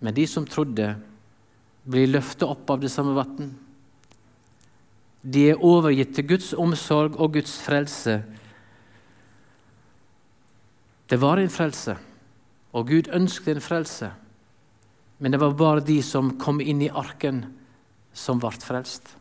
Men 0.04 0.16
de 0.20 0.28
som 0.28 0.44
trodde, 0.44 0.92
blir 1.84 2.12
løftet 2.12 2.48
opp 2.48 2.70
av 2.70 2.80
det 2.84 2.92
samme 2.92 3.16
vann. 3.18 3.52
De 5.24 5.50
er 5.52 5.64
overgitt 5.64 6.16
til 6.16 6.28
Guds 6.34 6.54
omsorg 6.54 7.20
og 7.20 7.36
Guds 7.38 7.58
frelse 7.64 8.22
det 11.14 11.20
var 11.22 11.38
en 11.38 11.52
frelse, 11.52 11.94
og 12.74 12.88
Gud 12.90 13.10
ønsket 13.14 13.56
en 13.56 13.62
frelse. 13.62 14.08
Men 15.20 15.32
det 15.32 15.40
var 15.40 15.52
bare 15.54 15.84
de 15.86 16.00
som 16.02 16.32
kom 16.42 16.62
inn 16.62 16.82
i 16.82 16.90
arken, 16.90 17.44
som 18.14 18.40
ble 18.42 18.50
frelst. 18.64 19.12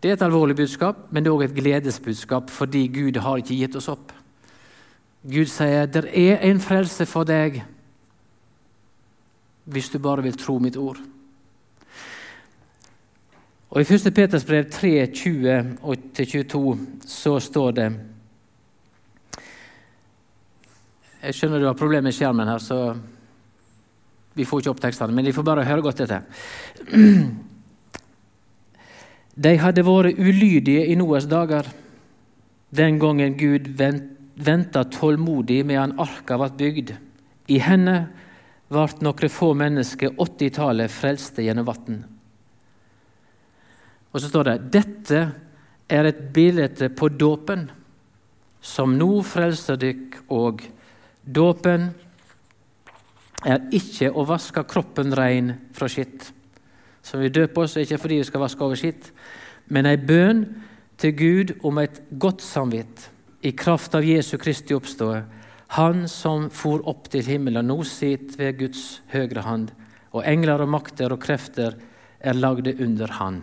Det 0.00 0.08
er 0.08 0.16
et 0.16 0.24
alvorlig 0.24 0.56
budskap, 0.56 1.04
men 1.10 1.22
det 1.22 1.30
er 1.30 1.36
òg 1.36 1.44
et 1.46 1.58
gledesbudskap, 1.58 2.48
fordi 2.50 2.86
Gud 2.88 3.20
har 3.22 3.42
ikke 3.42 3.58
gitt 3.60 3.76
oss 3.76 3.90
opp. 3.92 4.14
Gud 5.22 5.52
sier 5.52 5.86
det 5.86 6.06
er 6.08 6.40
en 6.48 6.60
frelse 6.60 7.06
for 7.06 7.28
deg 7.28 7.60
hvis 9.72 9.90
du 9.92 9.98
bare 10.02 10.22
vil 10.24 10.36
tro 10.38 10.58
mitt 10.62 10.76
ord. 10.76 11.00
Og 13.72 13.80
I 13.80 13.86
1. 13.88 14.10
Peters 14.12 14.44
brev 14.44 14.66
3, 14.68 15.06
20-22 15.16 16.74
så 17.08 17.38
står 17.40 17.70
det 17.78 17.86
Jeg 21.22 21.36
skjønner 21.38 21.62
du 21.62 21.68
har 21.70 21.78
problemer 21.78 22.08
med 22.10 22.16
skjermen 22.16 22.50
her, 22.50 22.58
så 22.60 22.96
vi 24.34 24.44
får 24.48 24.60
ikke 24.60 24.72
opp 24.72 24.82
tekstene. 24.82 25.14
Men 25.14 25.24
de 25.24 25.32
får 25.32 25.46
bare 25.46 25.64
høre 25.64 25.84
godt 25.84 26.02
etter. 26.04 26.26
De 29.32 29.52
hadde 29.56 29.84
vært 29.86 30.18
ulydige 30.20 30.82
i 30.92 30.96
Noas 31.00 31.24
dager, 31.24 31.64
den 32.68 32.98
gangen 33.00 33.32
Gud 33.40 33.70
venta 34.36 34.82
tålmodig 34.92 35.62
medan 35.64 35.94
arka 36.00 36.36
ble 36.36 36.50
bygd. 36.58 36.92
I 37.48 37.60
henne 37.64 37.94
ble 38.72 39.04
noen 39.04 39.32
få 39.32 39.52
mennesker, 39.58 40.16
80-tallet, 40.16 40.92
frelste 40.92 41.44
gjennom 41.44 41.68
vann. 41.68 42.02
Og 44.12 44.20
så 44.20 44.28
står 44.28 44.48
det 44.48 44.58
dette 44.74 45.22
er 45.92 46.08
et 46.08 46.20
bilde 46.34 46.88
på 46.96 47.08
dåpen, 47.12 47.68
som 48.62 48.94
nå 48.96 49.10
frelser 49.26 49.80
dykk 49.80 50.20
og 50.32 50.62
Dåpen 51.22 51.92
er 53.46 53.60
ikke 53.74 54.08
å 54.10 54.24
vaske 54.26 54.64
kroppen 54.66 55.14
ren 55.14 55.52
fra 55.74 55.86
skitt. 55.90 56.32
Som 57.02 57.22
vi 57.22 57.30
døper 57.30 57.62
oss, 57.62 57.76
er 57.76 57.86
ikke 57.86 58.00
fordi 58.02 58.18
vi 58.18 58.26
skal 58.26 58.42
vaske 58.42 58.64
over 58.66 58.78
skitt, 58.78 59.12
men 59.70 59.86
ei 59.86 59.98
bønn 59.98 60.44
til 60.98 61.14
Gud 61.18 61.54
om 61.66 61.78
et 61.78 62.02
godt 62.10 62.42
samvitt. 62.42 63.08
i 63.42 63.50
kraft 63.50 63.94
av 63.94 64.04
Jesu 64.04 64.36
Kristi 64.38 64.74
oppståe, 64.74 65.24
han 65.72 66.04
som 66.08 66.50
for 66.52 66.82
opp 66.88 67.06
til 67.12 67.24
himmelen, 67.24 67.70
nå 67.70 67.78
sitter 67.88 68.36
ved 68.40 68.58
Guds 68.60 68.84
høyre 69.12 69.44
hand, 69.46 69.70
og 70.12 70.26
engler 70.28 70.60
og 70.60 70.68
makter 70.74 71.14
og 71.14 71.22
krefter 71.22 71.78
er 72.20 72.36
lagde 72.36 72.74
under 72.84 73.14
han. 73.16 73.40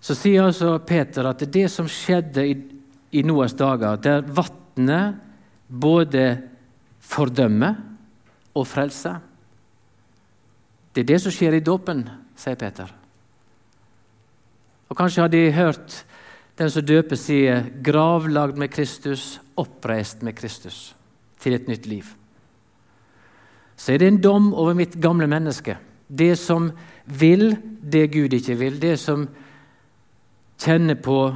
Så 0.00 0.16
sier 0.16 0.44
altså 0.44 0.74
Peter 0.84 1.28
at 1.28 1.44
det 1.52 1.66
som 1.72 1.88
skjedde 1.88 2.44
i, 2.44 2.54
i 3.16 3.24
Noas 3.24 3.56
dager, 3.56 4.00
der 4.00 4.24
vannet 4.24 5.16
både 5.68 6.24
fordømmer 7.00 7.76
og 8.56 8.66
frelser 8.66 9.20
Det 10.90 11.04
er 11.04 11.12
det 11.12 11.20
som 11.22 11.32
skjer 11.32 11.54
i 11.54 11.62
dåpen, 11.62 12.00
sier 12.34 12.56
Peter. 12.58 12.88
Og 14.90 14.96
Kanskje 14.98 15.22
har 15.22 15.30
de 15.30 15.42
hørt 15.54 16.00
den 16.60 16.70
som 16.70 16.84
døper, 16.84 17.16
sier 17.16 17.70
'gravlagd 17.82 18.58
med 18.58 18.70
Kristus, 18.70 19.40
oppreist 19.56 20.22
med 20.22 20.34
Kristus', 20.36 20.92
til 21.40 21.54
et 21.54 21.68
nytt 21.68 21.86
liv. 21.86 22.04
Så 23.76 23.92
er 23.92 23.98
det 23.98 24.08
en 24.08 24.20
dom 24.20 24.54
over 24.54 24.74
mitt 24.74 25.00
gamle 25.00 25.26
menneske. 25.26 25.78
Det 26.06 26.38
som 26.38 26.72
vil 27.06 27.56
det 27.92 28.12
Gud 28.12 28.32
ikke 28.32 28.58
vil. 28.58 28.80
Det 28.80 28.98
som 28.98 29.28
kjenner 30.58 30.94
på 30.94 31.34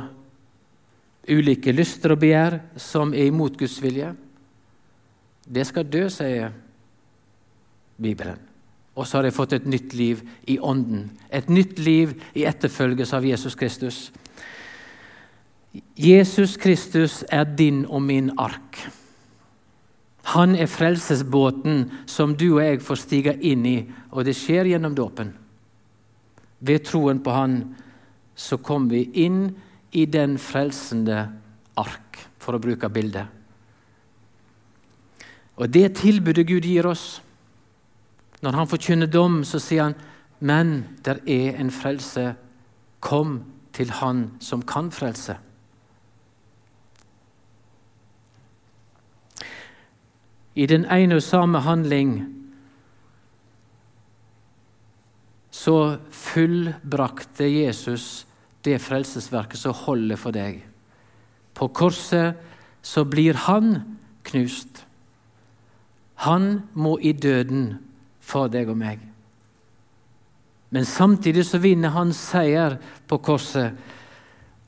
ulike 1.28 1.73
lyster 1.73 2.12
og 2.12 2.21
begjær 2.21 2.61
som 2.76 3.14
er 3.14 3.31
imot 3.31 3.57
Guds 3.57 3.83
vilje. 3.83 4.14
Det 5.54 5.66
skal 5.66 5.88
dø, 5.88 6.09
sier 6.09 6.52
Bibelen. 7.97 8.38
Og 8.95 9.07
så 9.07 9.16
har 9.16 9.25
jeg 9.25 9.35
fått 9.35 9.52
et 9.52 9.66
nytt 9.66 9.95
liv 9.95 10.21
i 10.47 10.59
Ånden. 10.59 11.11
Et 11.31 11.49
nytt 11.49 11.78
liv 11.78 12.12
i 12.35 12.45
etterfølgelse 12.45 13.16
av 13.16 13.25
Jesus 13.25 13.54
Kristus. 13.54 14.12
Jesus 15.99 16.57
Kristus 16.57 17.23
er 17.31 17.45
din 17.45 17.85
og 17.87 18.02
min 18.02 18.31
ark. 18.38 18.78
Han 20.35 20.54
er 20.57 20.71
frelsesbåten 20.71 21.90
som 22.09 22.37
du 22.38 22.54
og 22.54 22.62
jeg 22.64 22.83
får 22.83 23.00
stige 23.02 23.35
inn 23.45 23.66
i, 23.66 23.78
og 24.11 24.25
det 24.25 24.37
skjer 24.38 24.71
gjennom 24.71 24.95
dåpen. 24.97 25.35
Ved 26.64 26.87
troen 26.87 27.21
på 27.21 27.35
Han 27.35 27.59
så 28.35 28.57
kommer 28.59 28.95
vi 28.95 29.26
inn 29.26 29.50
i 29.93 30.07
den 30.07 30.38
frelsende 30.38 31.26
ark, 31.78 32.19
for 32.38 32.57
å 32.57 32.62
bruke 32.62 32.88
bildet. 32.93 33.26
Og 35.57 35.71
det 35.71 35.95
tilbudet 36.00 36.47
Gud 36.49 36.66
gir 36.66 36.87
oss 36.90 37.21
Når 38.43 38.57
han 38.59 38.69
forkynner 38.69 39.09
dom, 39.09 39.38
så 39.47 39.57
sier 39.62 39.87
han 39.87 39.95
men 40.45 40.85
der 41.04 41.23
er 41.25 41.57
en 41.57 41.71
frelse. 41.71 42.35
Kom 43.00 43.45
til 43.73 43.90
Han 43.90 44.31
som 44.40 44.62
kan 44.62 44.90
frelse. 44.93 45.38
I 50.55 50.67
den 50.71 50.87
ene 50.87 51.19
og 51.19 51.25
samme 51.27 51.61
handling 51.65 52.15
så 55.55 55.99
fullbrakte 56.11 57.47
Jesus 57.49 58.25
det 58.65 58.79
frelsesverket 58.83 59.61
som 59.61 59.77
holder 59.85 60.19
for 60.19 60.35
deg. 60.35 60.61
På 61.55 61.69
korset 61.75 62.39
så 62.85 63.05
blir 63.07 63.39
han 63.47 63.77
knust. 64.27 64.85
Han 66.27 66.65
må 66.75 66.97
i 67.01 67.13
døden 67.13 67.75
for 68.25 68.51
deg 68.51 68.71
og 68.73 68.79
meg. 68.81 69.03
Men 70.75 70.87
samtidig 70.89 71.45
så 71.47 71.61
vinner 71.63 71.95
han 71.95 72.11
seier 72.17 72.79
på 73.07 73.21
korset 73.23 73.77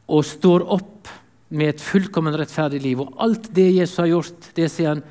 og 0.07 0.23
står 0.27 0.65
opp 0.71 1.11
med 1.49 1.73
et 1.73 1.83
fullkommen 1.83 2.37
rettferdig 2.39 2.79
liv. 2.83 3.03
Og 3.03 3.17
alt 3.23 3.49
det 3.55 3.73
Jesus 3.75 3.99
har 4.03 4.13
gjort, 4.13 4.51
det 4.55 4.69
sier 4.71 4.95
han 4.95 5.03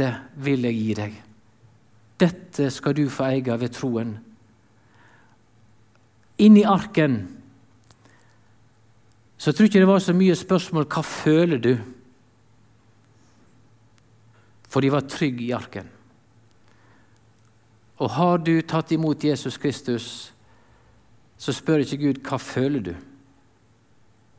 dette 0.00 0.40
vil 0.40 0.64
jeg 0.64 0.76
gi 0.78 0.94
deg. 0.96 1.16
Dette 2.20 2.70
skal 2.72 2.96
du 2.96 3.04
få 3.12 3.26
eie 3.28 3.56
ved 3.60 3.72
troen. 3.74 4.14
Inni 6.40 6.64
arken 6.64 7.20
så 9.40 9.52
tror 9.52 9.64
jeg 9.64 9.70
ikke 9.70 9.80
det 9.80 9.88
var 9.88 10.02
så 10.04 10.12
mye 10.16 10.36
spørsmål 10.36 10.84
hva 10.88 11.02
føler 11.04 11.60
du 11.60 11.72
For 14.70 14.84
de 14.84 14.90
var 14.92 15.02
trygge 15.10 15.42
i 15.42 15.50
arken. 15.50 15.88
Og 17.98 18.12
har 18.14 18.36
du 18.38 18.52
tatt 18.62 18.92
imot 18.94 19.24
Jesus 19.24 19.56
Kristus, 19.58 20.04
så 21.34 21.52
spør 21.52 21.82
ikke 21.82 21.98
Gud 22.04 22.20
hva 22.22 22.38
føler 22.38 22.84
du 22.86 22.92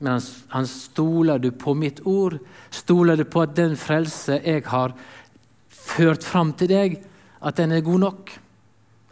men 0.02 0.16
han, 0.16 0.22
han 0.50 0.68
stoler 0.68 1.38
du 1.38 1.52
på 1.54 1.76
mitt 1.78 2.00
ord? 2.10 2.40
Stoler 2.74 3.20
du 3.20 3.26
på 3.30 3.44
at 3.44 3.54
den 3.54 3.76
frelse 3.78 4.40
jeg 4.42 4.64
har 4.66 4.96
ført 5.82 6.26
fram 6.26 6.54
til 6.58 6.70
deg, 6.72 7.00
at 7.42 7.58
den 7.58 7.74
er 7.74 7.86
god 7.86 8.04
nok? 8.06 8.34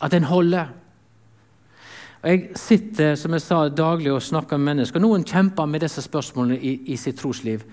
At 0.01 0.13
den 0.13 0.27
holder? 0.29 0.69
Og 2.21 2.29
Jeg 2.29 2.57
sitter 2.59 3.15
som 3.15 3.33
jeg 3.33 3.41
sa, 3.41 3.69
daglig 3.69 4.11
og 4.11 4.21
snakker 4.21 4.57
med 4.57 4.73
mennesker. 4.73 4.99
Noen 4.99 5.23
kjemper 5.23 5.65
med 5.65 5.81
disse 5.81 6.03
spørsmålene 6.03 6.59
i, 6.59 6.75
i 6.93 6.97
sitt 6.99 7.19
trosliv. 7.19 7.63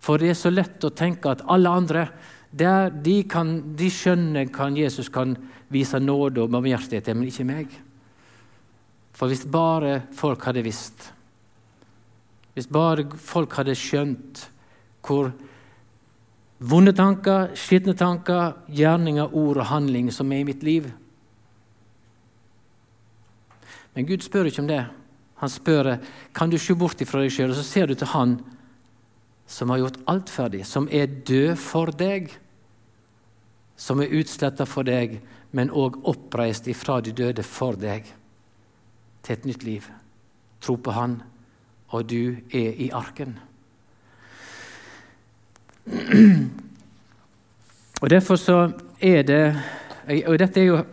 For 0.00 0.20
det 0.20 0.30
er 0.30 0.38
så 0.38 0.52
lett 0.52 0.84
å 0.84 0.92
tenke 0.92 1.32
at 1.32 1.44
alle 1.48 1.72
andre 1.72 2.06
der, 2.56 2.90
de, 2.90 3.22
kan, 3.28 3.58
de 3.76 3.88
skjønner 3.90 4.48
kan 4.52 4.76
Jesus 4.76 5.08
kan 5.12 5.34
vise 5.72 5.98
nåde 5.98 6.44
og 6.44 6.52
barmhjertighet, 6.52 7.10
men 7.16 7.28
ikke 7.28 7.48
meg. 7.48 7.72
For 9.16 9.32
hvis 9.32 9.46
bare 9.50 10.02
folk 10.14 10.44
hadde 10.46 10.64
visst 10.64 11.10
hvis 12.56 12.70
bare 12.72 13.04
folk 13.20 13.52
hadde 13.58 13.74
skjønt 13.76 14.46
hvor 15.04 15.28
vonde 16.58 16.92
tanker, 16.96 17.50
skitne 17.58 17.94
tanker, 17.96 18.54
gjerninger, 18.72 19.34
ord 19.34 19.60
og 19.60 19.68
handling 19.70 20.10
som 20.14 20.32
er 20.32 20.42
i 20.42 20.48
mitt 20.48 20.62
liv. 20.66 20.88
Men 23.94 24.08
Gud 24.08 24.24
spør 24.24 24.50
ikke 24.50 24.64
om 24.64 24.70
det. 24.70 24.82
Han 25.40 25.52
spør 25.52 25.96
kan 26.36 26.50
du 26.50 26.58
se 26.60 26.74
bort 26.76 27.00
ifra 27.00 27.22
deg 27.22 27.32
sjøl, 27.32 27.52
og 27.52 27.58
så 27.58 27.64
ser 27.64 27.88
du 27.88 27.94
til 27.94 28.12
Han 28.12 28.38
som 29.46 29.70
har 29.70 29.78
gjort 29.78 30.00
alt 30.10 30.30
ferdig, 30.32 30.64
som 30.66 30.88
er 30.90 31.06
død 31.06 31.54
for 31.60 31.92
deg, 31.94 32.32
som 33.76 34.00
er 34.02 34.12
utsletta 34.18 34.66
for 34.66 34.82
deg, 34.88 35.20
men 35.52 35.70
òg 35.70 36.00
oppreist 36.08 36.66
ifra 36.68 36.98
de 37.04 37.12
døde 37.14 37.44
for 37.46 37.78
deg, 37.78 38.08
til 39.22 39.36
et 39.36 39.46
nytt 39.46 39.62
liv. 39.62 39.86
Tro 40.60 40.76
på 40.80 40.96
Han 40.96 41.20
og 41.94 42.08
du 42.10 42.36
er 42.50 42.74
i 42.74 42.90
arken. 42.90 43.36
Og 48.00 48.10
Derfor 48.10 48.36
så 48.36 48.70
er 49.00 49.22
det 49.22 49.56
Og 50.26 50.38
dette 50.38 50.60
er 50.60 50.64
jo 50.64 50.84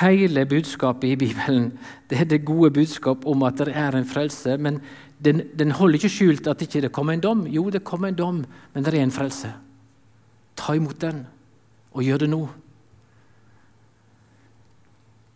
hele 0.00 0.46
budskapet 0.46 1.08
i 1.08 1.16
Bibelen. 1.16 1.78
Det 2.10 2.20
er 2.20 2.24
det 2.24 2.44
gode 2.44 2.70
budskap 2.70 3.26
om 3.26 3.42
at 3.42 3.58
det 3.58 3.72
er 3.74 3.96
en 3.96 4.06
frelse. 4.06 4.56
Men 4.56 4.80
den, 5.24 5.42
den 5.58 5.70
holder 5.70 5.94
ikke 5.94 6.08
skjult 6.08 6.46
at 6.46 6.62
ikke 6.62 6.72
det 6.72 6.84
ikke 6.84 6.94
kommer 6.94 7.12
en 7.12 7.20
dom. 7.20 7.46
Jo, 7.46 7.70
det 7.70 7.84
kommer 7.84 8.08
en 8.08 8.14
dom, 8.14 8.44
men 8.74 8.84
det 8.84 8.94
er 8.94 9.02
en 9.02 9.10
frelse. 9.10 9.52
Ta 10.56 10.72
imot 10.72 11.00
den, 11.00 11.26
og 11.92 12.02
gjør 12.02 12.16
det 12.16 12.30
nå. 12.30 12.48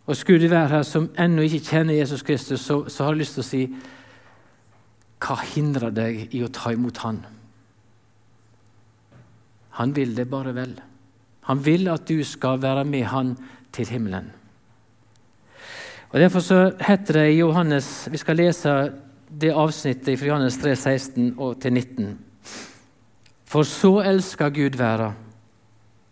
Og 0.06 0.16
Skulle 0.16 0.42
du 0.44 0.48
være 0.48 0.68
her 0.68 0.82
som 0.82 1.10
ennå 1.18 1.42
ikke 1.42 1.58
kjenner 1.58 1.94
Jesus 1.94 2.22
Kristus, 2.22 2.60
så, 2.60 2.88
så 2.88 3.04
har 3.04 3.12
jeg 3.12 3.18
lyst 3.18 3.34
til 3.34 3.44
å 3.44 3.48
si 3.48 3.62
hva 5.24 5.38
hindrer 5.54 5.90
deg 5.94 6.34
i 6.36 6.42
å 6.44 6.52
ta 6.52 6.72
imot 6.72 6.98
Han? 7.06 7.22
Han 9.78 9.94
vil 9.96 10.14
det 10.16 10.28
bare 10.30 10.54
vel. 10.54 10.74
Han 11.48 11.60
vil 11.64 11.88
at 11.92 12.08
du 12.08 12.22
skal 12.24 12.62
være 12.62 12.84
med 12.84 13.04
Han 13.10 13.36
til 13.72 13.90
himmelen. 13.90 14.32
Og 16.14 16.20
Derfor 16.20 16.40
så 16.40 16.58
heter 16.80 17.12
det 17.18 17.30
i 17.32 17.38
Johannes 17.40 18.08
Vi 18.10 18.16
skal 18.16 18.36
lese 18.36 18.92
det 19.40 19.50
avsnittet 19.50 20.18
fra 20.18 20.26
Johannes 20.26 20.58
3, 20.62 20.76
16 20.76 21.34
og 21.38 21.60
til 21.60 21.72
19. 21.72 22.18
For 23.44 23.62
så 23.62 24.00
elska 24.06 24.48
Gud 24.48 24.78
verda, 24.78 25.12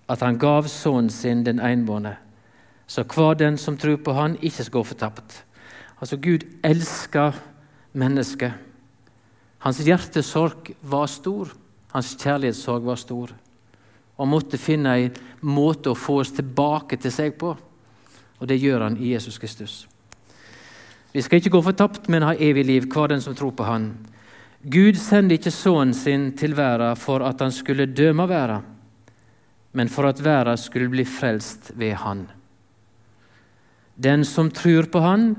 at 0.09 0.21
han 0.21 0.39
gav 0.39 0.67
sønnen 0.69 1.11
sin 1.11 1.45
den 1.47 1.61
enbårne, 1.61 2.17
så 2.87 3.03
hver 3.03 3.35
den 3.35 3.59
som 3.59 3.77
tror 3.79 3.97
på 3.97 4.13
Han, 4.13 4.37
ikke 4.43 4.65
skal 4.65 4.73
gå 4.73 4.83
fortapt. 4.83 5.45
Altså, 6.01 6.17
Gud 6.17 6.45
elsker 6.65 7.33
mennesket. 7.93 8.53
Hans 9.59 9.79
hjertesorg 9.79 10.75
var 10.83 11.07
stor. 11.07 11.55
Hans 11.93 12.17
kjærlighetssorg 12.21 12.87
var 12.87 12.99
stor. 12.99 13.31
Og 14.21 14.29
måtte 14.29 14.61
finne 14.61 14.97
en 14.99 15.17
måte 15.41 15.93
å 15.93 15.99
få 15.99 16.21
oss 16.23 16.35
tilbake 16.37 16.99
til 17.01 17.15
seg 17.15 17.39
på. 17.41 17.55
Og 18.43 18.49
det 18.51 18.61
gjør 18.61 18.89
han 18.89 18.99
i 18.99 19.15
Jesus 19.15 19.39
Kristus. 19.39 19.87
Vi 21.13 21.23
skal 21.23 21.41
ikke 21.41 21.53
gå 21.53 21.61
fortapt, 21.65 22.09
men 22.09 22.25
ha 22.25 22.33
evig 22.35 22.65
liv, 22.67 22.89
hver 22.89 23.13
den 23.13 23.21
som 23.21 23.37
tror 23.37 23.53
på 23.57 23.67
Han. 23.69 23.91
Gud 24.63 24.97
sendte 24.97 25.37
ikke 25.37 25.53
sønnen 25.53 25.93
sin 25.97 26.31
til 26.39 26.55
verden 26.57 26.97
for 26.97 27.25
at 27.27 27.43
han 27.43 27.53
skulle 27.53 27.91
døme 27.91 28.25
verden, 28.31 28.63
men 29.77 29.91
for 29.93 30.09
at 30.09 30.23
verden 30.25 30.57
skulle 30.61 30.89
bli 30.93 31.05
frelst 31.05 31.73
ved 31.77 31.99
Han. 32.01 32.25
Den 33.97 34.25
som 34.25 34.51
tror 34.51 34.89
på 34.89 35.03
Han, 35.05 35.35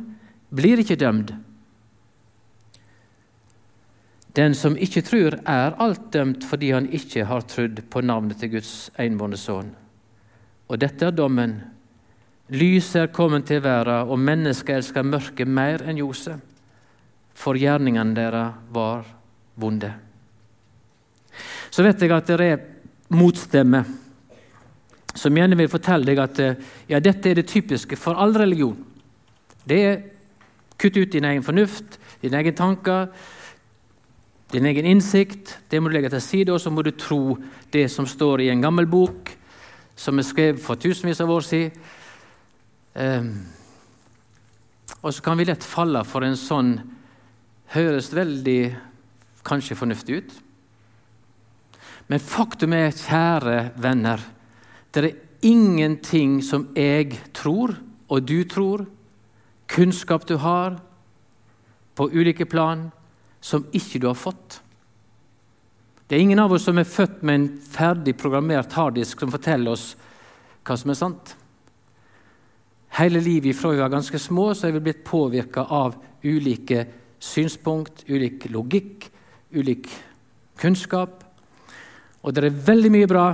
blir 0.53 0.83
ikke 0.83 0.99
dømt 0.99 1.33
Den 4.33 4.55
som 4.57 4.77
ikke 4.77 5.03
tror, 5.05 5.37
er 5.45 5.75
alt 5.81 6.07
dømt 6.13 6.45
fordi 6.47 6.71
han 6.73 6.89
ikke 6.89 7.27
har 7.29 7.45
trodd 7.45 7.83
på 7.89 8.01
navnet 8.01 8.39
til 8.41 8.55
Guds 8.55 8.89
enbårne 8.99 9.37
sønn. 9.37 9.73
Og 10.69 10.79
dette 10.81 11.05
er 11.05 11.13
dommen. 11.13 11.59
Lyset 12.53 13.01
er 13.01 13.13
kommet 13.13 13.45
til 13.47 13.61
verden, 13.63 14.09
og 14.09 14.19
mennesket 14.19 14.79
elsker 14.79 15.05
mørket 15.05 15.47
mer 15.49 15.85
enn 15.85 15.99
ljoset, 16.01 16.41
for 17.33 17.57
gjerningene 17.57 18.17
deres 18.17 18.57
var 18.73 19.05
vonde. 19.55 19.93
Så 21.73 21.85
vet 21.85 22.01
jeg 22.01 22.13
at 22.13 22.29
det 22.29 22.47
er 22.47 22.65
motstemmer 23.13 23.85
som 25.13 25.37
gjerne 25.37 25.57
vil 25.57 25.69
fortelle 25.69 26.07
deg 26.09 26.21
at 26.21 26.41
ja, 26.89 26.99
dette 26.99 27.29
er 27.29 27.37
det 27.37 27.49
typiske 27.49 27.97
for 27.99 28.17
all 28.17 28.33
religion. 28.37 28.77
Det 29.63 29.79
er 29.79 30.01
kutt 30.81 30.97
ut 30.97 31.13
din 31.13 31.27
egen 31.29 31.45
fornuft, 31.45 31.99
dine 32.21 32.39
egne 32.41 32.55
tanker, 32.57 33.11
din 34.53 34.65
egen 34.69 34.85
innsikt. 34.85 35.57
Det 35.69 35.81
må 35.81 35.89
du 35.89 35.97
legge 35.97 36.11
til 36.13 36.21
side, 36.21 36.53
og 36.53 36.61
så 36.61 36.69
må 36.69 36.83
du 36.85 36.91
tro 36.93 37.37
det 37.73 37.87
som 37.91 38.05
står 38.05 38.45
i 38.45 38.51
en 38.53 38.61
gammel 38.61 38.85
bok 38.89 39.31
som 39.97 40.17
er 40.17 40.27
skrevet 40.27 40.61
for 40.61 40.77
tusenvis 40.77 41.21
av 41.21 41.31
år 41.33 41.45
siden. 41.45 41.83
Um, 42.93 43.29
og 45.01 45.13
så 45.13 45.23
kan 45.25 45.39
vi 45.39 45.47
lett 45.49 45.65
falle 45.65 46.03
for 46.05 46.25
en 46.25 46.37
sånn 46.37 46.75
Høres 47.73 48.11
veldig 48.13 48.75
kanskje 49.41 49.73
fornuftig 49.73 50.17
ut. 50.19 50.33
Men 52.05 52.21
faktum 52.21 52.75
er, 52.77 52.91
kjære 52.93 53.55
venner, 53.81 54.21
det 54.93 55.01
er 55.01 55.15
ingenting 55.49 56.35
som 56.45 56.67
jeg 56.77 57.17
tror, 57.33 57.73
og 58.13 58.27
du 58.29 58.43
tror, 58.45 58.85
kunnskap 59.65 60.27
du 60.29 60.35
har, 60.37 60.77
på 61.97 62.11
ulike 62.13 62.45
plan, 62.45 62.91
som 63.43 63.65
ikke 63.75 63.99
du 63.99 64.07
har 64.07 64.17
fått. 64.17 64.61
Det 66.07 66.15
er 66.15 66.23
ingen 66.23 66.39
av 66.39 66.51
oss 66.55 66.67
som 66.67 66.77
er 66.79 66.87
født 66.87 67.23
med 67.25 67.35
en 67.35 67.47
ferdig 67.73 68.15
programmert 68.19 68.75
harddisk 68.77 69.23
som 69.23 69.31
forteller 69.33 69.75
oss 69.75 69.93
hva 70.63 70.77
som 70.79 70.93
er 70.93 70.99
sant. 70.99 71.33
Hele 72.93 73.19
livet 73.23 73.57
fra 73.57 73.71
vi 73.73 73.81
var 73.81 73.91
ganske 73.91 74.19
små, 74.21 74.51
så 74.53 74.67
er 74.67 74.75
vi 74.75 74.83
blitt 74.85 75.03
påvirka 75.07 75.65
av 75.73 75.95
ulike 76.23 76.85
synspunkt, 77.23 78.05
ulik 78.07 78.45
logikk, 78.53 79.09
ulik 79.51 79.89
kunnskap. 80.61 81.23
Og 82.21 82.35
det 82.35 82.45
er 82.45 82.63
veldig 82.69 82.91
mye 82.93 83.09
bra 83.09 83.25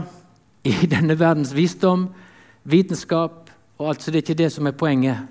i 0.64 0.74
denne 0.94 1.18
verdens 1.20 1.54
visdom, 1.54 2.08
vitenskap 2.64 3.52
og 3.80 3.92
alt, 3.92 4.02
så 4.02 4.12
det 4.12 4.22
er 4.22 4.26
ikke 4.26 4.42
det 4.42 4.52
som 4.56 4.70
er 4.70 4.78
poenget. 4.80 5.28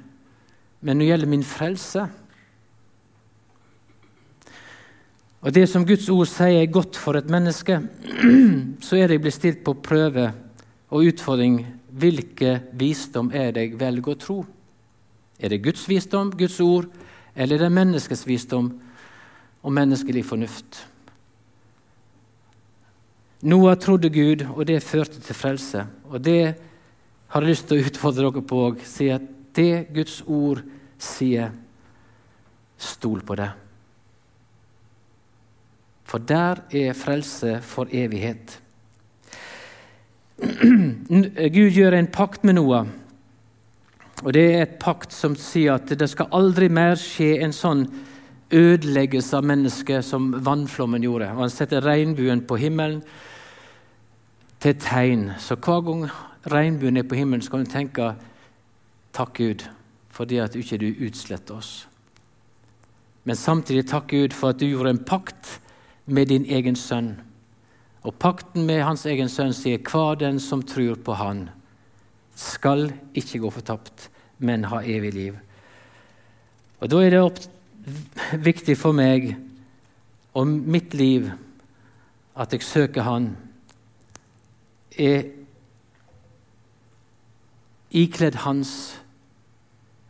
Men 0.80 0.98
når 0.98 1.04
det 1.04 1.10
gjelder 1.12 1.32
min 1.32 1.46
frelse 1.46 2.06
Og 5.38 5.54
det 5.54 5.68
som 5.70 5.86
Guds 5.86 6.08
ord 6.10 6.26
sier 6.26 6.64
er 6.64 6.72
godt 6.72 6.98
for 6.98 7.18
et 7.18 7.30
menneske, 7.30 7.78
så 8.86 8.98
er 8.98 9.06
det 9.06 9.18
jeg 9.18 9.24
blir 9.26 9.34
stilt 9.34 9.64
på 9.66 9.76
prøve 9.78 10.32
og 10.90 11.10
utfordring 11.12 11.60
hvilke 11.98 12.58
visdom 12.78 13.30
er 13.34 13.52
det 13.54 13.66
jeg 13.68 13.78
velger 13.80 14.14
å 14.14 14.18
tro? 14.18 14.38
Er 15.38 15.52
det 15.52 15.62
Guds 15.62 15.84
visdom, 15.88 16.32
Guds 16.34 16.58
ord, 16.60 16.88
eller 17.38 17.58
er 17.58 17.68
det 17.68 17.74
menneskets 17.74 18.26
visdom 18.26 18.72
og 19.62 19.74
menneskelig 19.74 20.24
fornuft? 20.26 20.80
Noah 23.46 23.76
trodde 23.78 24.10
Gud, 24.10 24.42
og 24.56 24.66
det 24.66 24.82
førte 24.82 25.20
til 25.22 25.38
frelse. 25.38 25.84
Og 26.10 26.18
det 26.24 26.56
har 27.28 27.44
jeg 27.44 27.52
lyst 27.52 27.68
til 27.70 27.78
å 27.78 27.86
utfordre 27.86 28.26
dere 28.26 28.42
på 28.42 28.64
òg. 28.66 28.82
Si 28.82 29.06
at 29.14 29.22
det 29.54 29.86
Guds 29.94 30.24
ord 30.26 30.64
sier, 30.98 31.54
stol 32.78 33.22
på 33.22 33.38
det. 33.38 33.52
For 36.08 36.18
der 36.18 36.62
er 36.72 36.96
frelse 36.96 37.58
for 37.62 37.90
evighet. 37.92 38.60
Gud 41.56 41.74
gjør 41.74 41.98
en 41.98 42.08
pakt 42.12 42.44
med 42.44 42.56
Noah. 42.56 42.86
Og 44.24 44.32
Det 44.34 44.44
er 44.54 44.62
et 44.62 44.78
pakt 44.80 45.12
som 45.14 45.36
sier 45.38 45.76
at 45.76 45.92
det 45.98 46.08
skal 46.10 46.32
aldri 46.34 46.70
mer 46.72 46.96
skje 46.98 47.36
en 47.44 47.52
sånn 47.54 47.84
ødeleggelse 48.54 49.36
av 49.36 49.44
mennesket 49.46 50.06
som 50.06 50.30
vannflommen 50.44 51.04
gjorde. 51.04 51.28
Og 51.34 51.44
Han 51.44 51.52
setter 51.52 51.84
regnbuen 51.84 52.42
på 52.48 52.56
himmelen 52.56 53.02
til 54.60 54.74
tegn. 54.80 55.32
Så 55.38 55.54
hver 55.60 55.84
gang 55.86 56.08
regnbuen 56.48 56.96
er 56.96 57.06
på 57.06 57.18
himmelen, 57.18 57.44
så 57.44 57.52
kan 57.52 57.64
du 57.66 57.70
tenke 57.70 58.14
takk 59.12 59.36
Gud 59.38 59.68
fordi 60.18 60.40
at 60.42 60.56
ikke 60.58 60.80
du 60.82 60.88
utsletter 61.06 61.60
oss. 61.60 61.86
Men 63.22 63.36
samtidig 63.36 63.84
takk 63.86 64.08
Gud 64.10 64.32
for 64.34 64.50
at 64.50 64.58
du 64.58 64.66
gjorde 64.66 64.96
en 64.96 65.04
pakt 65.06 65.60
med 66.08 66.30
din 66.32 66.46
egen 66.48 66.76
sønn. 66.76 67.12
Og 68.02 68.16
pakten 68.20 68.66
med 68.66 68.82
hans 68.86 69.04
egen 69.06 69.28
sønn 69.28 69.54
sier 69.56 69.82
hver 69.84 70.18
den 70.20 70.40
som 70.40 70.62
tror 70.64 70.96
på 71.04 71.16
han, 71.18 71.48
skal 72.38 72.88
ikke 73.18 73.40
gå 73.42 73.50
fortapt, 73.50 74.08
men 74.38 74.68
ha 74.70 74.80
evig 74.86 75.12
liv. 75.14 75.38
Og 76.78 76.90
Da 76.90 77.02
er 77.02 77.10
det 77.10 77.22
opp, 77.22 77.40
viktig 78.38 78.76
for 78.78 78.92
meg 78.92 79.32
og 80.36 80.46
mitt 80.46 80.94
liv 80.94 81.30
at 82.38 82.52
jeg 82.52 82.62
søker 82.62 83.02
Han 83.02 83.30
er 84.98 85.24
ikledd 87.90 88.42
hans 88.44 88.72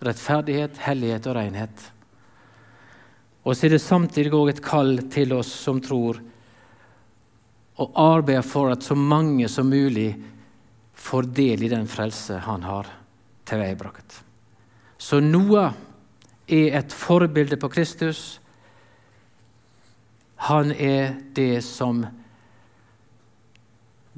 rettferdighet, 0.03 0.79
hellighet 0.83 1.27
og 1.27 1.37
renhet. 1.37 1.85
Og 3.49 3.57
så 3.57 3.65
er 3.65 3.73
det 3.73 3.81
samtidig 3.81 4.35
òg 4.37 4.51
et 4.53 4.61
kall 4.61 4.99
til 5.09 5.33
oss 5.39 5.49
som 5.65 5.81
tror, 5.81 6.21
å 7.79 7.87
arbeide 8.03 8.45
for 8.45 8.75
at 8.75 8.85
så 8.85 8.97
mange 8.99 9.49
som 9.49 9.71
mulig 9.71 10.11
får 10.99 11.31
del 11.33 11.63
i 11.65 11.71
den 11.73 11.87
frelse 11.89 12.43
han 12.45 12.67
har 12.67 12.91
tilveiebrakt. 13.49 14.19
Så 14.99 15.23
Noah 15.25 15.73
er 16.51 16.77
et 16.81 16.93
forbilde 16.93 17.57
på 17.57 17.71
Kristus. 17.73 18.41
Han 20.51 20.75
er 20.75 21.15
det 21.39 21.63
som 21.65 22.03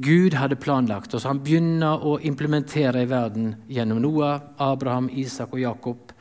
Gud 0.01 0.35
hadde 0.41 0.57
planlagt. 0.57 1.13
Og 1.15 1.21
så 1.21 1.31
han 1.31 1.43
begynner 1.45 2.01
å 2.01 2.17
implementere 2.25 3.05
i 3.05 3.11
verden 3.11 3.53
gjennom 3.69 4.01
Noah, 4.03 4.41
Abraham, 4.57 5.11
Isak 5.13 5.53
og 5.53 5.61
Jakob 5.61 6.15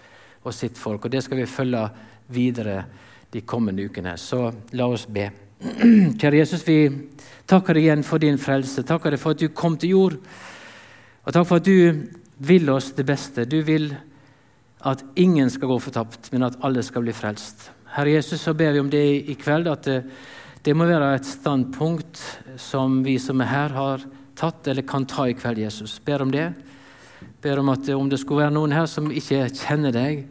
og 0.43 0.53
sitt 0.53 0.77
folk. 0.77 1.05
Og 1.05 1.11
Det 1.11 1.23
skal 1.23 1.39
vi 1.39 1.49
følge 1.49 1.87
videre 2.29 2.83
de 3.33 3.41
kommende 3.41 3.85
ukene. 3.85 4.15
Så 4.17 4.47
la 4.77 4.87
oss 4.87 5.07
be. 5.07 5.29
Kjære 6.19 6.39
Jesus, 6.39 6.63
vi 6.67 6.79
takker 7.49 7.77
deg 7.77 7.89
igjen 7.89 8.05
for 8.07 8.21
din 8.21 8.39
frelse. 8.41 8.85
Takker 8.87 9.13
deg 9.13 9.21
for 9.21 9.35
at 9.35 9.43
du 9.43 9.49
kom 9.53 9.77
til 9.77 9.95
jord. 9.95 10.19
Og 11.25 11.35
takk 11.35 11.49
for 11.49 11.59
at 11.59 11.67
du 11.67 12.05
vil 12.49 12.69
oss 12.71 12.93
det 12.97 13.05
beste. 13.09 13.47
Du 13.49 13.59
vil 13.67 13.91
at 14.87 15.03
ingen 15.19 15.49
skal 15.51 15.73
gå 15.73 15.79
fortapt, 15.83 16.31
men 16.31 16.47
at 16.47 16.57
alle 16.63 16.83
skal 16.87 17.03
bli 17.03 17.13
frelst. 17.13 17.69
Herre 17.97 18.15
Jesus, 18.15 18.41
så 18.45 18.53
ber 18.55 18.71
vi 18.71 18.83
om 18.83 18.89
det 18.89 19.05
i 19.27 19.35
kveld. 19.35 19.67
at 19.67 19.83
det 19.83 20.03
det 20.65 20.73
må 20.75 20.83
være 20.89 21.13
et 21.15 21.27
standpunkt 21.27 22.19
som 22.59 22.99
vi 23.05 23.15
som 23.21 23.39
er 23.39 23.47
her, 23.47 23.75
har 23.77 24.01
tatt 24.35 24.67
eller 24.67 24.83
kan 24.87 25.05
ta 25.07 25.29
i 25.29 25.35
kveld, 25.37 25.61
Jesus. 25.63 25.99
Ber 26.03 26.25
om 26.25 26.33
det. 26.33 26.49
Ber 27.39 27.61
om 27.61 27.71
at 27.71 27.87
om 27.95 28.09
det 28.11 28.19
skulle 28.19 28.43
være 28.43 28.55
noen 28.57 28.75
her 28.75 28.89
som 28.91 29.07
ikke 29.07 29.45
kjenner 29.55 29.95
deg, 29.95 30.25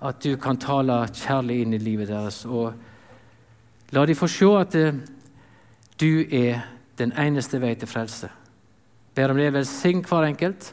at 0.00 0.20
du 0.20 0.36
kan 0.36 0.58
tale 0.60 1.04
kjærlig 1.12 1.60
inn 1.62 1.76
i 1.76 1.80
livet 1.80 2.10
deres. 2.12 2.44
Og 2.44 2.72
la 3.96 4.06
dem 4.06 4.18
få 4.18 4.28
se 4.30 4.50
at 4.58 4.74
eh, 4.78 4.98
du 5.96 6.10
er 6.24 6.66
den 6.96 7.12
eneste 7.16 7.60
vei 7.60 7.74
til 7.76 7.88
frelse. 7.88 8.28
Ber 9.16 9.32
om 9.32 9.40
det. 9.40 9.52
Velsign 9.54 10.02
hver 10.04 10.28
enkelt, 10.28 10.72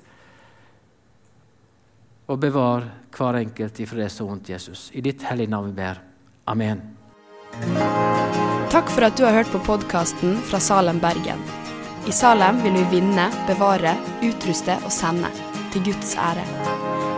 og 2.28 2.40
bevar 2.40 2.88
hver 3.14 3.40
enkelt 3.40 3.80
ifra 3.80 4.04
det 4.04 4.12
så 4.12 4.28
vondt, 4.28 4.50
Jesus. 4.50 4.90
I 4.94 5.02
ditt 5.02 5.24
hellige 5.28 5.52
navn 5.52 5.72
vi 5.72 5.80
ber. 5.80 6.00
Amen. 6.48 6.82
Takk 8.74 8.90
for 8.90 9.06
at 9.06 9.18
du 9.20 9.26
har 9.28 9.36
hørt 9.38 9.52
på 9.54 9.62
podkasten 9.64 10.40
fra 10.50 10.60
Salem, 10.60 11.00
Bergen. 11.04 11.44
I 12.08 12.12
Salem 12.12 12.64
vil 12.64 12.80
vi 12.82 12.88
vinne, 12.98 13.30
bevare, 13.48 13.96
utruste 14.26 14.80
og 14.84 14.92
sende, 14.92 15.32
til 15.72 15.86
Guds 15.92 16.18
ære. 16.20 16.83